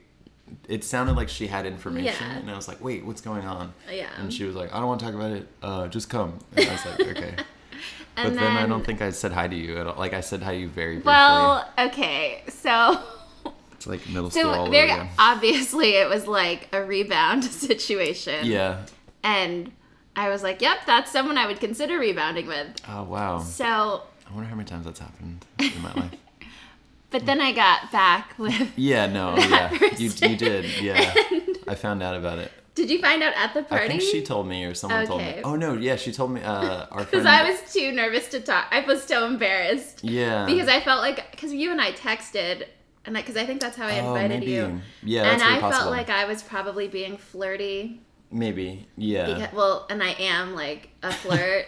[0.67, 2.37] It sounded like she had information, Yeah.
[2.37, 4.09] and I was like, "Wait, what's going on?" Yeah.
[4.17, 5.47] And she was like, "I don't want to talk about it.
[5.61, 7.35] Uh, just come." And I was like, "Okay."
[8.17, 9.95] And but then, I don't think I said hi to you at all.
[9.97, 11.07] Like I said hi to you very briefly.
[11.07, 12.99] Well, okay, so
[13.71, 15.13] it's like middle school all so very over again.
[15.17, 18.45] obviously it was like a rebound situation.
[18.45, 18.85] Yeah.
[19.23, 19.71] And
[20.17, 22.67] I was like, yep, that's someone I would consider rebounding with.
[22.89, 23.39] Oh wow.
[23.39, 26.11] So, I wonder how many times that's happened in my life.
[27.11, 28.71] But then I got back with.
[28.77, 30.29] Yeah, no, yeah, you person.
[30.31, 31.13] you did, yeah.
[31.67, 32.51] I found out about it.
[32.75, 33.85] Did you find out at the party?
[33.85, 35.41] I think she told me, or someone told me.
[35.43, 36.41] Oh no, yeah, she told me.
[36.41, 37.25] Uh, our Because.
[37.25, 38.67] I was too nervous to talk.
[38.71, 40.01] I was so embarrassed.
[40.03, 40.45] Yeah.
[40.45, 42.65] Because I felt like, because you and I texted,
[43.05, 44.51] and because I think that's how I Oh, invited maybe.
[44.51, 44.81] you.
[45.03, 48.01] Yeah, and I felt like I was probably being flirty.
[48.31, 48.87] Maybe.
[48.95, 49.25] Yeah.
[49.25, 51.65] Because, well, and I am like a flirt.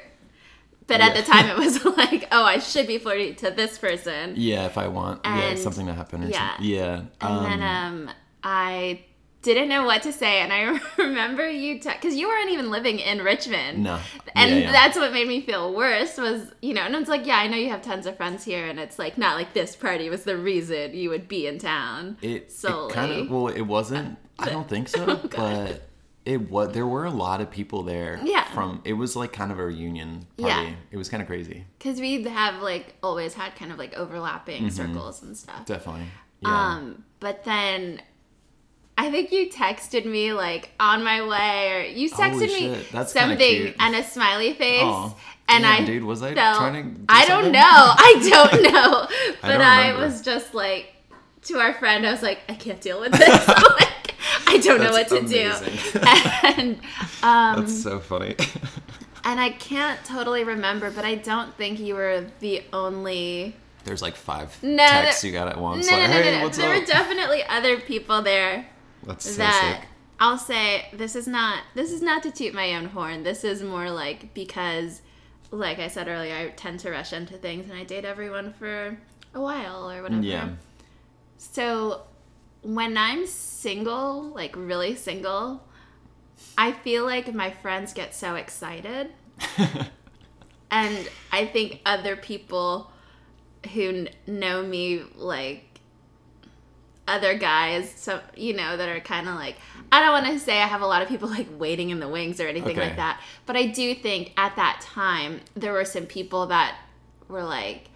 [0.91, 1.07] But Yeah.
[1.07, 4.33] at the time, it was like, oh, I should be flirty to this person.
[4.35, 6.49] yeah, if I want, yeah, something to happen yeah.
[6.55, 6.65] something.
[6.69, 7.01] Yeah.
[7.21, 8.11] And then um,
[8.43, 9.05] I
[9.41, 13.23] didn't know what to say, and I remember you because you weren't even living in
[13.23, 13.83] Richmond.
[13.83, 13.99] No.
[14.35, 14.71] And Yeah, yeah.
[14.71, 17.57] that's what made me feel worse was, you know, and it's like, yeah, I know
[17.57, 20.37] you have tons of friends here, and it's like not like this party was the
[20.37, 22.17] reason you would be in town.
[22.21, 22.91] it, solely.
[22.91, 24.17] it kind of well, it wasn't.
[24.37, 25.89] I don't think so, Oh, but
[26.25, 26.73] it was.
[26.73, 28.19] There were a lot of people there.
[28.23, 28.43] Yeah.
[28.53, 30.69] From it was like kind of a reunion party.
[30.69, 30.73] Yeah.
[30.91, 31.65] It was kind of crazy.
[31.79, 34.69] Because we have like always had kind of like overlapping Mm-hmm.
[34.93, 35.65] circles and stuff.
[35.65, 36.05] Definitely.
[36.41, 36.49] Yeah.
[36.49, 38.01] Um, but then
[38.97, 43.95] I think you texted me like on my way, or you texted me something and
[43.95, 44.81] a smiley face.
[44.83, 45.15] Aw.
[45.49, 47.51] and Damn, I, dude, was I felt- trying to do I don't something?
[47.53, 47.59] know.
[47.63, 49.07] I don't know.
[49.41, 50.93] But don't I, was just like
[51.43, 52.05] to our friend.
[52.05, 53.49] I was like, I can't deal with this.
[54.53, 55.73] I don't know what to amazing.
[55.93, 55.99] do.
[56.43, 56.75] and
[57.23, 58.35] um, That's so funny.
[59.23, 63.55] and I can't totally remember, but I don't think you were the only.
[63.83, 65.89] There's like five No, texts there- you got at once.
[65.89, 66.49] No, like, no, no, hey, no, no.
[66.49, 66.79] There up?
[66.81, 68.67] were definitely other people there
[69.03, 69.87] That's so that sick.
[70.19, 73.23] I'll say this is not this is not to toot my own horn.
[73.23, 75.01] This is more like because
[75.49, 78.97] like I said earlier, I tend to rush into things and I date everyone for
[79.33, 80.21] a while or whatever.
[80.21, 80.49] Yeah.
[81.37, 82.03] So
[82.63, 85.63] when I'm single, like really single,
[86.57, 89.09] I feel like my friends get so excited.
[90.71, 92.91] and I think other people
[93.73, 95.65] who know me like
[97.07, 99.55] other guys so you know that are kind of like
[99.91, 102.07] i don't want to say i have a lot of people like waiting in the
[102.07, 102.87] wings or anything Okay.
[102.87, 106.75] like that but i do think at that time there were some people that
[107.27, 107.89] were like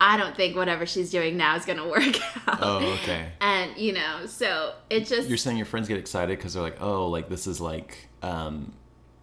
[0.00, 2.16] i don't think whatever she's doing now is going to work
[2.48, 3.28] out Oh, okay.
[3.40, 6.80] and you know so it just You're saying your friends get excited because they're like,
[6.80, 8.72] oh, like this is like, um,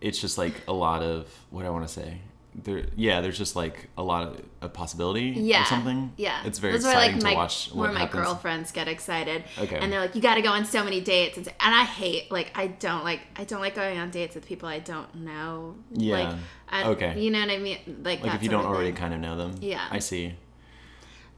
[0.02, 2.20] it's just like a lot of what do I want to say.
[2.64, 6.14] There, yeah, there's just like a lot of a possibility yeah or something.
[6.16, 8.24] yeah it's very Those were, where, like, to my, watch where what my happens.
[8.24, 9.78] girlfriends get excited Okay.
[9.78, 12.32] and they're like you got to go on so many dates and, and i hate
[12.32, 15.76] like i don't like i don't like going on dates with people i don't know
[15.92, 16.18] Yeah.
[16.18, 16.36] like
[16.70, 17.20] I, Okay.
[17.20, 19.56] you know what i mean like, Like if you don't already kind of know them.
[19.60, 19.86] Yeah.
[19.92, 20.36] I see.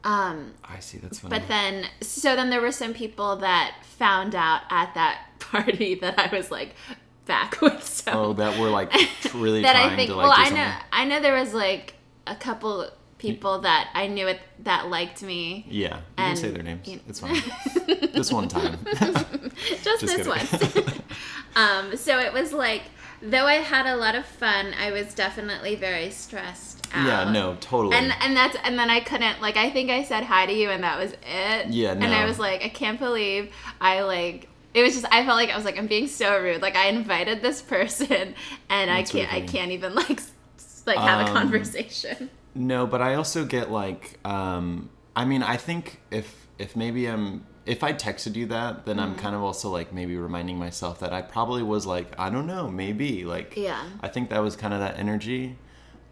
[0.07, 0.97] Um I see.
[0.99, 1.37] That's funny.
[1.37, 6.17] but then so then there were some people that found out at that party that
[6.17, 6.71] i was like
[7.25, 8.91] back with so oh, that were like
[9.33, 10.09] really that I think.
[10.09, 10.71] to like well, I know.
[10.93, 11.93] I know there was like
[12.25, 15.65] a couple people that I knew it that liked me.
[15.69, 16.87] Yeah, you And- can say their names.
[16.87, 17.41] you- It's fine.
[18.13, 18.77] this one time.
[18.85, 20.53] Just, Just this once.
[21.55, 22.83] um, so it was like,
[23.21, 26.76] though I had a lot of fun, I was definitely very stressed.
[26.95, 27.95] Yeah, no, totally.
[27.95, 30.69] And and that's and then I couldn't like I think I said hi to you
[30.69, 31.67] and that was it.
[31.67, 35.37] Yeah, And I was like I can't believe I like it was just I felt
[35.37, 36.61] like I was like I'm being so rude.
[36.61, 38.35] Like I invited this person
[38.69, 40.21] and I That's really can't I can't even like
[40.85, 42.29] like have a Um, conversation.
[42.55, 47.45] No, but I also get like, um, I mean, I think if if maybe I'm
[47.65, 49.11] if I texted you that, then Mm-hmm.
[49.11, 52.47] I'm kind of also like maybe reminding myself that I probably was like, I don't
[52.47, 53.83] know, maybe like, Yeah.
[54.01, 55.57] I think that was kind of that energy,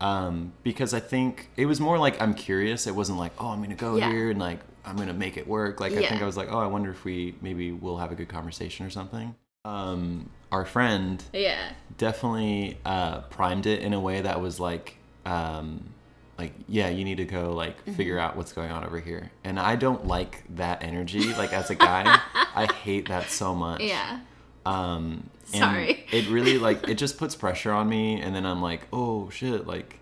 [0.01, 2.87] um, because I think it was more like I'm curious.
[2.87, 4.09] It wasn't like, oh, I'm gonna go Yeah.
[4.11, 5.79] here and like I'm gonna make it work.
[5.79, 8.15] Like I think I was like, oh, I wonder if we maybe we'll have a
[8.15, 9.35] good conversation or something.
[9.63, 11.71] Um, our friend Yeah.
[11.97, 15.89] definitely uh, primed it in a way that was like, um,
[16.37, 17.93] like yeah, you need to go like Mm-hmm.
[17.93, 19.31] figure out what's going on over here.
[19.43, 21.33] And I don't like that energy.
[21.33, 22.19] Like as a guy,
[22.55, 23.81] I hate that so much.
[23.81, 24.19] Yeah.
[24.65, 26.03] Um, and Sorry.
[26.11, 29.67] it really like it just puts pressure on me, and then I'm like, oh shit,
[29.67, 29.99] like,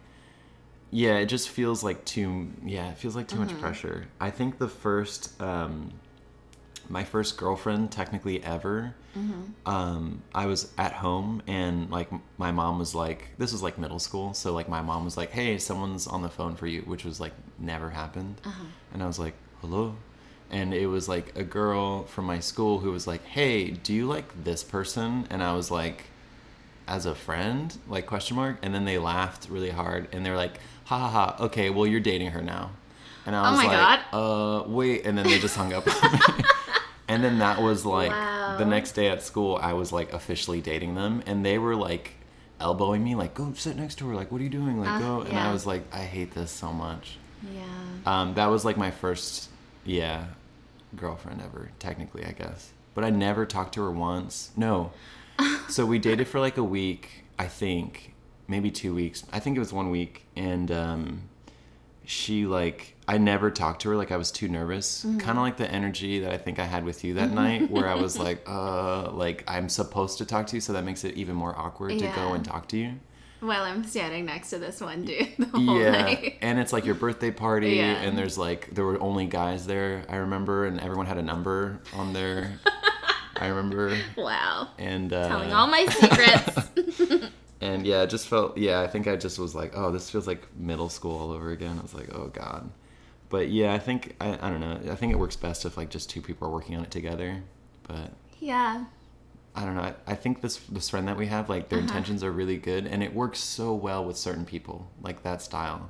[0.92, 2.52] yeah, it just feels like too.
[2.66, 3.54] Yeah, it feels like too Mm-hmm.
[3.54, 4.08] much pressure.
[4.22, 5.92] I think the first, um,
[6.90, 9.70] my first girlfriend, technically ever, Mm-hmm.
[9.72, 14.00] um, I was at home and like my mom was like, this was like middle
[14.00, 17.06] school, so like my mom was like, hey, someone's on the phone for you, which
[17.06, 18.64] was like never happened, Uh-huh.
[18.94, 19.96] and I was like, hello.
[20.54, 24.06] And it was like a girl from my school who was like, "Hey, do you
[24.06, 26.06] like this person?" And I was like,
[26.88, 28.58] "As a friend?" Like question mark.
[28.62, 31.44] And then they laughed really hard, and they were like, "Ha ha ha!
[31.46, 32.70] Okay, well you're dating her now."
[33.26, 35.86] And I Oh was my like, "Uh, wait." And then they just hung up.
[37.08, 38.58] and then that was like Wow.
[38.58, 39.58] the next day at school.
[39.62, 42.14] I was like officially dating them, and they were like
[42.60, 44.80] elbowing me, like, "Go sit next to her." Like, what are you doing?
[44.80, 45.22] Like, Uh, go.
[45.22, 45.50] And yeah.
[45.50, 47.18] I was like, I hate this so much.
[47.52, 47.64] Yeah.
[48.06, 49.50] Um, that was like my first,
[49.84, 50.26] yeah,
[50.96, 52.72] girlfriend ever, technically, I guess.
[52.94, 54.52] But I never talked to her once.
[54.56, 54.92] No.
[55.70, 58.14] so we dated for like a week, I think,
[58.48, 59.24] maybe two weeks.
[59.34, 61.22] I think it was one week, and um,
[62.06, 63.96] she like I never talked to her.
[63.96, 65.18] Like I was too nervous, Mm-hmm.
[65.20, 67.88] kind of like the energy that I think I had with you that night, where
[67.88, 71.16] I was like, uh, like I'm supposed to talk to you, so that makes it
[71.16, 72.94] even more awkward to go and talk to you.
[73.44, 76.38] While I'm standing next to this one dude the whole yeah night.
[76.42, 78.02] and it's like your birthday party Yeah.
[78.02, 81.80] and there's like there were only guys there i remember and everyone had a number
[81.94, 82.60] on there
[83.38, 84.70] i remember Wow.
[84.78, 87.30] and uh Telling all my secrets.
[87.62, 90.26] and yeah it just felt yeah i think i just was like oh this feels
[90.28, 92.70] like middle school all over again i was like oh god
[93.30, 95.90] but yeah i think i, I don't know i think it works best if like
[95.90, 97.42] just two people are working on it together
[97.88, 98.86] but yeah.
[99.56, 99.82] I don't know.
[99.84, 102.88] I, I think this this friend that we have, like their intentions are really good,
[102.88, 105.90] and it works so well with certain people, like that style.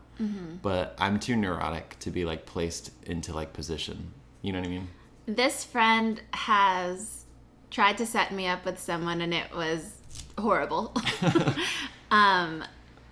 [0.62, 4.14] But I'm too neurotic to be like placed into like position.
[4.42, 4.88] You know what I mean?
[5.26, 7.24] This friend has
[7.72, 9.98] tried to set me up with someone and it was
[10.38, 10.94] horrible.
[12.12, 12.64] um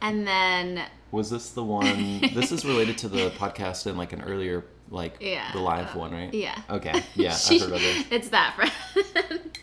[0.02, 2.20] and then Was this the one?
[2.34, 5.52] this is related to the podcast in like an earlier, like Yeah.
[5.54, 6.34] the live one, right?
[6.34, 6.58] yeah.
[6.70, 7.04] Okay.
[7.16, 8.06] Yeah, She- I've heard about this.
[8.12, 9.58] it's that friend.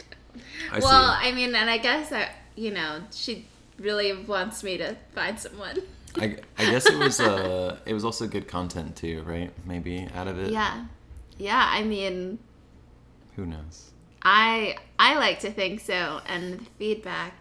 [0.72, 1.28] I well, see.
[1.28, 3.46] I mean, and I guess I, you know, she
[3.78, 5.78] really wants me to find someone.
[6.16, 9.52] I, I guess it was uh it was also good content too, right?
[9.64, 10.50] Maybe out of it.
[10.50, 10.86] Yeah.
[11.36, 12.38] Yeah, I mean,
[13.36, 13.90] Who knows?
[14.22, 17.34] I I like to think so and the feedback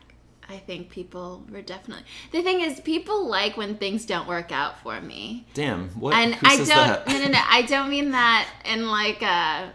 [0.50, 2.06] I think people were definitely.
[2.32, 5.46] The thing is people like when things don't work out for me.
[5.54, 5.90] Damn.
[5.90, 6.14] What?
[6.14, 7.08] and who I don't that?
[7.08, 9.74] no no no I don't mean that in like a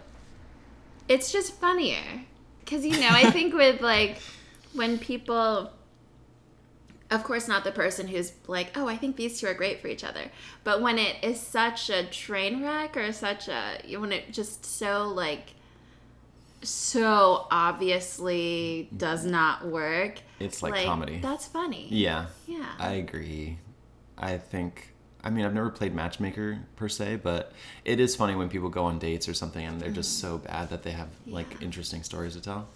[1.08, 2.24] it's just funnier
[2.72, 4.18] cuz you know I think with like
[4.72, 5.70] when people
[7.10, 9.88] of course not the person who's like oh I think these two are great for
[9.88, 10.30] each other
[10.64, 15.08] but when it is such a train wreck or such a when it just so
[15.08, 15.54] like
[16.62, 19.32] so obviously does mm-hmm.
[19.32, 21.18] not work It's like comedy.
[21.20, 22.26] that's funny Yeah.
[22.46, 23.58] yeah I agree.
[24.16, 24.91] I think.
[25.24, 27.52] I mean, I've never played matchmaker per se, but
[27.84, 30.70] it is funny when people go on dates or something and they're just so bad
[30.70, 31.64] that they have like Mm-hmm.
[31.64, 32.68] Interesting stories to tell.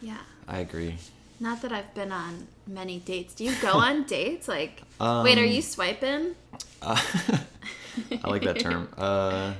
[0.00, 0.96] yeah I agree.
[1.40, 3.34] Not that I've been on many dates.
[3.34, 4.48] Do you go on dates?
[4.48, 6.34] Like, wait, are Um, you swiping?
[6.80, 7.00] Uh,
[8.24, 8.88] I like that term.
[8.98, 9.54] Uh,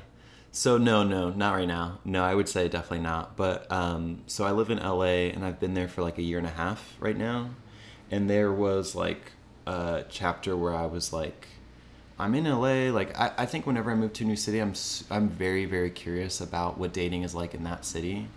[0.55, 1.99] so no, no, not right now.
[2.05, 3.37] No, I would say definitely not.
[3.37, 6.39] But um, so I live in LA and I've been there for like a year
[6.39, 7.51] and a half right now,
[8.11, 9.33] and there was like
[9.67, 11.47] a chapter where I was like,
[12.23, 12.91] I'm in LA.
[12.93, 14.75] Like I, I think whenever I move to a new city, I'm
[15.11, 18.29] I'm very very curious about what dating is like in that city.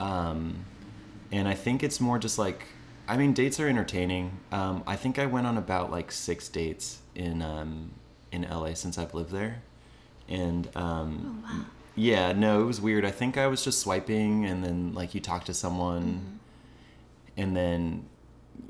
[0.00, 0.64] Um,
[1.30, 2.64] and I think it's more just like
[3.06, 4.38] I mean dates are entertaining.
[4.52, 7.90] Um, I think I went on about like six dates in um,
[8.32, 9.62] in LA since I've lived there,
[10.28, 11.64] and um, Oh, wow.
[11.94, 13.04] yeah, no, it was weird.
[13.04, 17.40] I think I was just swiping, and then like you talk to someone, Mm-hmm.
[17.42, 18.04] and then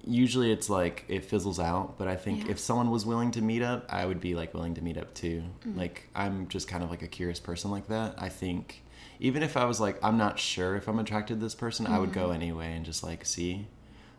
[0.07, 1.99] usually it's like it fizzles out.
[1.99, 2.53] But I think Yeah.
[2.53, 5.14] if someone was willing to meet up, I would be like willing to meet up
[5.14, 5.43] too.
[5.66, 5.76] Mm.
[5.76, 8.14] Like I'm just kind of like a curious person like that.
[8.18, 8.82] I think
[9.18, 11.99] even if I was like I'm not sure if I'm attracted to this person, I
[11.99, 12.20] would Mm-hmm.
[12.20, 13.66] go anyway and just like see.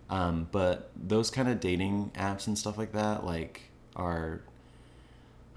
[0.10, 3.62] Um, but those kind of dating apps and stuff like that, like,
[3.96, 4.42] are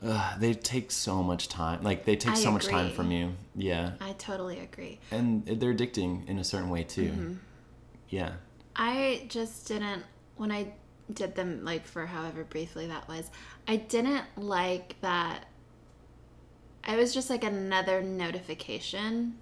[0.03, 1.83] uh, they take so much time.
[1.83, 3.33] Like they take I so much time from you.
[3.57, 4.99] Yeah, I totally agree.
[5.11, 7.09] and they're addicting in a certain way too.
[7.09, 7.33] Mm-hmm.
[8.11, 8.33] Yeah.
[8.77, 10.03] I just didn't,
[10.37, 10.73] when I
[11.13, 13.31] did them, like, for however briefly that was,
[13.69, 15.45] I didn't like that
[16.87, 19.39] I was just like another notification,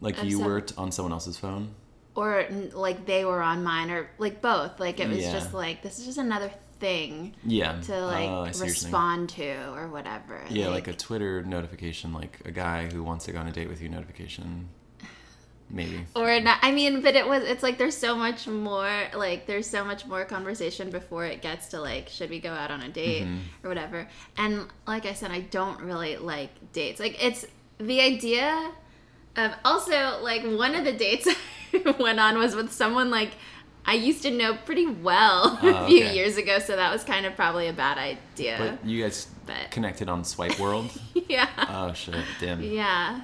[0.00, 1.74] Like you some- were on someone else's phone.
[2.14, 4.78] or like they were on mine, or like both.
[4.78, 5.32] Like it was Yeah.
[5.32, 7.80] just like this is just another thing Yeah.
[7.80, 8.92] to oh, like Oh, I see what you're saying.
[8.92, 10.40] respond to or whatever.
[10.48, 13.68] Yeah, like a Twitter notification, like a guy who wants to go on a date
[13.68, 14.68] with you notification.
[15.70, 16.04] Maybe.
[16.16, 16.58] or not.
[16.62, 17.42] I mean, but it was.
[17.44, 18.90] It's like there's so much more.
[19.14, 22.70] Like there's so much more conversation before it gets to like should we go out
[22.70, 23.66] on a date Mm-hmm.
[23.66, 24.08] or whatever.
[24.36, 26.98] And like I said, I don't really like dates.
[27.00, 27.44] Like it's
[27.78, 28.70] the idea
[29.36, 31.28] of also like one of the dates
[31.74, 33.30] I went on was with someone like.
[33.86, 36.14] I used to know pretty well Oh, a few okay.
[36.14, 38.56] years ago, so that was kind of probably a bad idea.
[38.82, 40.90] But you guys But- connected on Swipe World.
[41.14, 41.48] yeah.
[41.70, 42.62] oh shit, damn.
[42.62, 43.22] Yeah.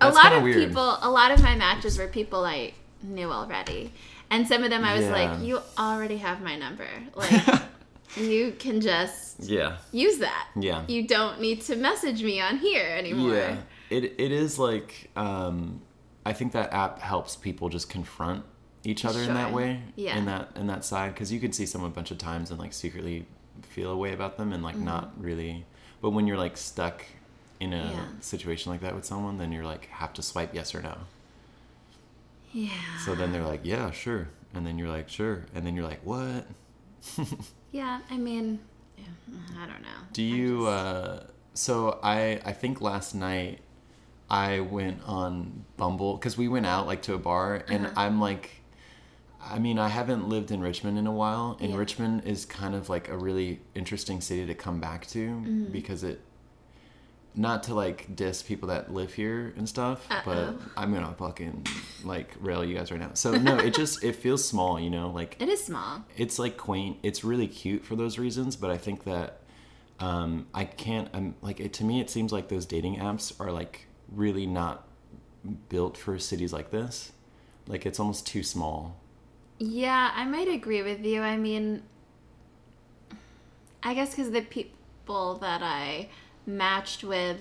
[0.00, 0.68] That's a lot kinda weird.
[0.68, 2.72] people, a lot of my matches were people I
[3.02, 3.92] knew already.
[4.30, 5.12] And some of them I was Yeah.
[5.12, 6.86] like, you already have my number.
[7.14, 7.32] Like,
[8.16, 9.76] you can just Yeah.
[9.92, 10.48] use that.
[10.56, 10.84] Yeah.
[10.88, 13.34] You don't need to message me on here anymore.
[13.34, 13.56] Yeah.
[13.90, 15.80] It it is like um
[16.26, 18.44] I think that app helps people just confront
[18.84, 19.82] each other in that way.
[19.96, 20.16] Yeah.
[20.16, 22.58] In that in that side because you can see someone a bunch of times and
[22.58, 23.26] like secretly
[23.62, 24.84] feel a way about them and like Mm-hmm.
[24.84, 25.66] not really.
[26.02, 27.04] But when you're like stuck
[27.60, 28.04] in a Yeah.
[28.20, 30.96] situation like that with someone, then you're like have to swipe yes or no.
[32.52, 32.70] Yeah.
[33.04, 36.00] So then they're like, yeah, sure, and then you're like, sure, and then you're like,
[36.04, 36.46] what?
[37.72, 38.58] Yeah, I mean,
[38.98, 39.04] yeah,
[39.62, 40.00] I don't know.
[40.12, 40.64] Do you?
[40.64, 41.20] just- Uh,
[41.54, 43.60] so I I think last night
[44.28, 48.00] I went on Bumble because we went out like to a bar and Uh-huh.
[48.00, 48.56] I'm like.
[49.42, 51.78] I mean, I haven't lived in Richmond in a while, and Yeah.
[51.78, 55.72] Richmond is kind of like a really interesting city to come back to Mm-hmm.
[55.72, 56.20] because it.
[57.34, 60.58] Not to like diss people that live here and stuff, but Uh-oh.
[60.76, 61.66] I'm gonna fucking
[62.04, 63.12] like rail you guys right now.
[63.14, 66.04] So no, it just it feels small, you know, like it is small.
[66.16, 66.98] it's like quaint.
[67.02, 69.40] It's really cute for those reasons, but I think that
[70.00, 71.08] um, I can't.
[71.12, 72.00] I'm like it, to me.
[72.00, 74.88] It seems like those dating apps are like really not
[75.68, 77.12] built for cities like this.
[77.66, 78.96] Like it's almost too small.
[79.58, 81.20] Yeah, I might agree with you.
[81.22, 81.82] I mean,
[83.82, 86.08] I guess because the people that I
[86.56, 87.38] matched with,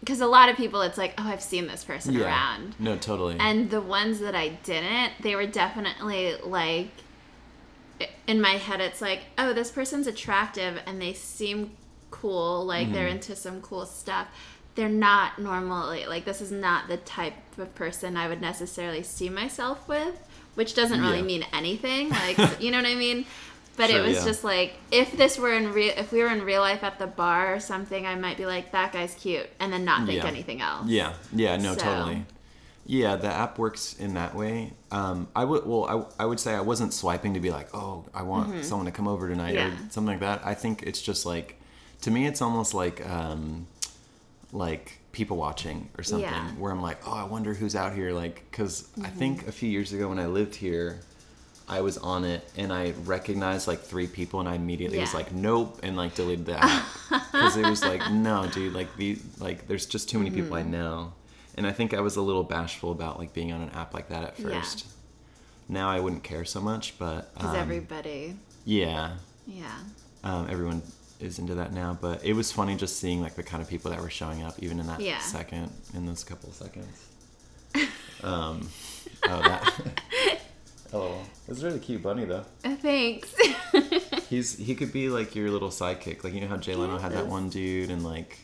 [0.00, 2.74] because a lot of people, it's like, oh, I've seen this person around.
[2.78, 3.36] No, totally.
[3.40, 6.88] And the ones that I didn't, they were definitely like,
[8.26, 11.72] in my head, it's like, oh, this person's attractive and they seem
[12.10, 13.16] cool, like they're Mm-hmm.
[13.16, 14.28] into some cool stuff.
[14.74, 19.28] They're not normally, like, this is not the type of person I would necessarily see
[19.30, 20.18] myself with,
[20.54, 21.24] which doesn't really Yeah.
[21.24, 22.08] mean anything.
[22.10, 23.24] Like, you know what I mean?
[23.76, 24.24] But Sure, it was yeah.
[24.24, 27.06] just like if this were in real, if we were in real life at the
[27.08, 30.28] bar or something, I might be like, that guy's cute, and then not think Yeah.
[30.28, 30.86] anything else.
[30.86, 32.24] yeah, yeah, no, So- totally.
[32.86, 34.74] Yeah, the app works in that way.
[34.92, 38.04] Um, I would well, I, I would say I wasn't swiping to be like, oh,
[38.14, 39.72] I want someone to come over tonight Mm-hmm.
[39.76, 39.86] Yeah.
[39.86, 40.42] or something like that.
[40.44, 41.58] I think it's just like,
[42.02, 43.66] to me, it's almost like, um,
[44.52, 46.28] like people watching or something,
[46.60, 48.12] where I'm like, oh, I wonder who's out here.
[48.12, 49.18] Like, because I Mm-hmm.
[49.18, 51.00] think a few years ago when I lived here,
[51.66, 55.32] I was on it and I recognized like three people and I immediately was like,
[55.32, 56.84] nope, and like deleted the app
[57.32, 60.60] because it was like, no, dude, like the like there's just too many people I
[60.62, 60.70] Mm-hmm.
[60.72, 61.12] know,
[61.56, 64.08] and I think I was a little bashful about like being on an app like
[64.10, 64.60] that at Yeah.
[64.60, 64.86] first.
[65.68, 68.36] Now I wouldn't care so much, but Because um, everybody,
[68.66, 69.12] yeah,
[69.46, 69.78] yeah.
[70.22, 70.82] um, everyone
[71.20, 71.96] is into that now.
[71.98, 74.56] But it was funny just seeing like the kind of people that were showing up
[74.58, 75.18] even in that Yeah.
[75.20, 77.06] second, in those couple of seconds.
[78.22, 78.68] Um,
[79.28, 80.00] oh, that.
[80.94, 81.18] Oh,
[81.48, 82.44] it's a really cute bunny though.
[82.64, 83.34] Uh, Thanks.
[84.30, 87.12] He's he could be like your little sidekick, like you know how Jay Leno had
[87.12, 88.38] that one dude, and like,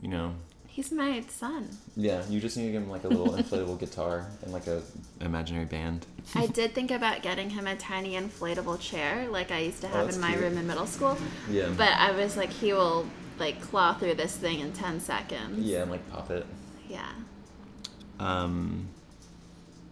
[0.00, 0.34] you know,
[0.66, 1.68] He's my son.
[1.96, 4.80] yeah, you just need to give him like a little inflatable guitar and like a
[5.20, 6.06] imaginary band.
[6.34, 9.90] I did think about getting him a tiny inflatable chair like I used to Oh,
[9.90, 10.42] have that's in my cute.
[10.44, 11.18] room in middle school.
[11.50, 11.68] Yeah.
[11.76, 13.04] But I was like, he will
[13.38, 15.58] like claw through this thing in 10 seconds.
[15.58, 16.46] yeah, and like pop it.
[16.88, 17.08] Yeah.
[18.18, 18.88] um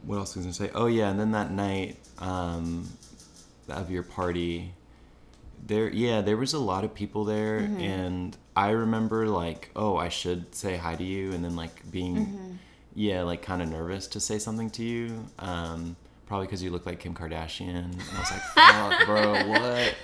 [0.08, 0.70] what else was I gonna say?
[0.74, 2.88] Oh yeah, and then that night um
[3.68, 4.72] of your party
[5.66, 10.08] there yeah, there was a lot of people there and I remember like, oh, I
[10.08, 12.58] should say hi to you and then like being
[12.94, 15.26] yeah, like kind of nervous to say something to you.
[15.38, 15.96] Um
[16.26, 17.84] probably because you look like Kim Kardashian.
[17.84, 19.94] And I was like, fuck, bro, what?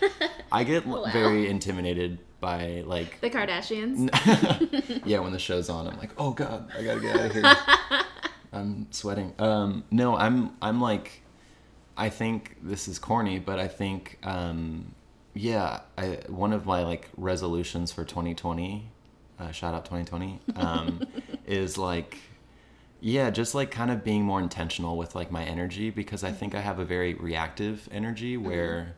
[0.53, 1.05] I get Wow.
[1.13, 4.11] very intimidated by like The Kardashians.
[5.07, 7.57] yeah, when the show's on, I'm like, oh god, I gotta get out of here.
[8.55, 9.35] I'm sweating.
[9.39, 11.23] Um, no, I'm I'm like,
[11.97, 14.95] I think this is corny, but I think, um,
[15.35, 18.91] yeah, I, one of my like resolutions for 2020,
[19.39, 21.03] uh, shout out 2020, um,
[21.47, 22.19] is like,
[23.01, 26.55] yeah, just like kind of being more intentional with like my energy because I think
[26.55, 28.95] I have a very reactive energy where.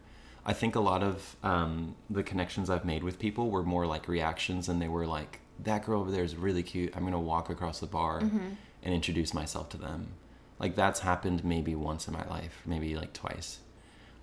[0.48, 4.07] I think a lot of um, the connections I've made with people were more like
[4.07, 6.96] reactions, and they were like that girl over there is really cute.
[6.96, 8.20] I'm gonna walk across the bar
[8.87, 10.07] and introduce myself to them.
[10.59, 13.59] Like that's happened maybe once in my life, maybe like twice.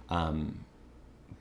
[0.10, 0.64] Um,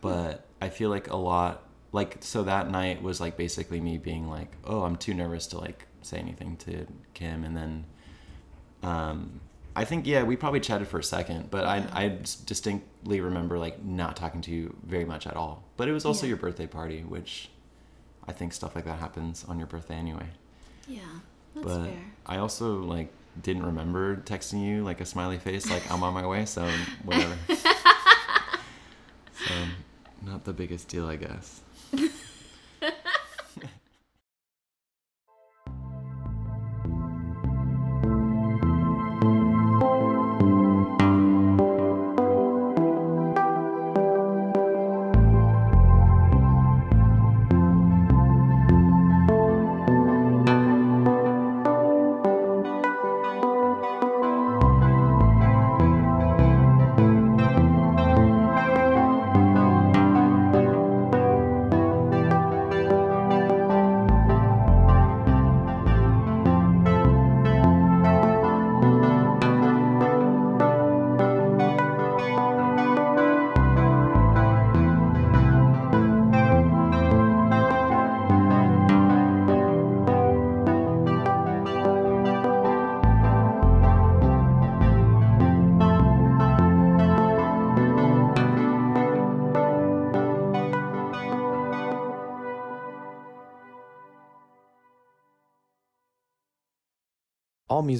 [0.02, 1.62] but I feel like a lot
[1.92, 5.58] like so that night was like basically me being like, oh, I'm too nervous to
[5.58, 7.84] like say anything to Kim, and then
[8.82, 9.40] um,
[9.76, 13.82] I think yeah, we probably chatted for a second, but I I distinctly remember like
[13.84, 15.62] not talking to you very much at all.
[15.76, 16.30] But it was also Yeah.
[16.30, 17.48] your birthday party, which
[18.26, 20.26] I think stuff like that happens on your birthday anyway.
[20.88, 21.00] Yeah,
[21.54, 22.04] that's but fair.
[22.26, 26.26] I also like didn't remember texting you like a smiley face, like I'm on my
[26.26, 26.68] way, so
[27.04, 27.36] whatever.
[27.48, 27.70] so
[30.22, 31.60] not the biggest deal, I guess.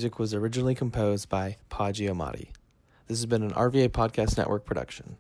[0.03, 2.49] Music was originally composed by Pa Giamatti.
[3.07, 5.17] This has been an RVA Podcast Network production.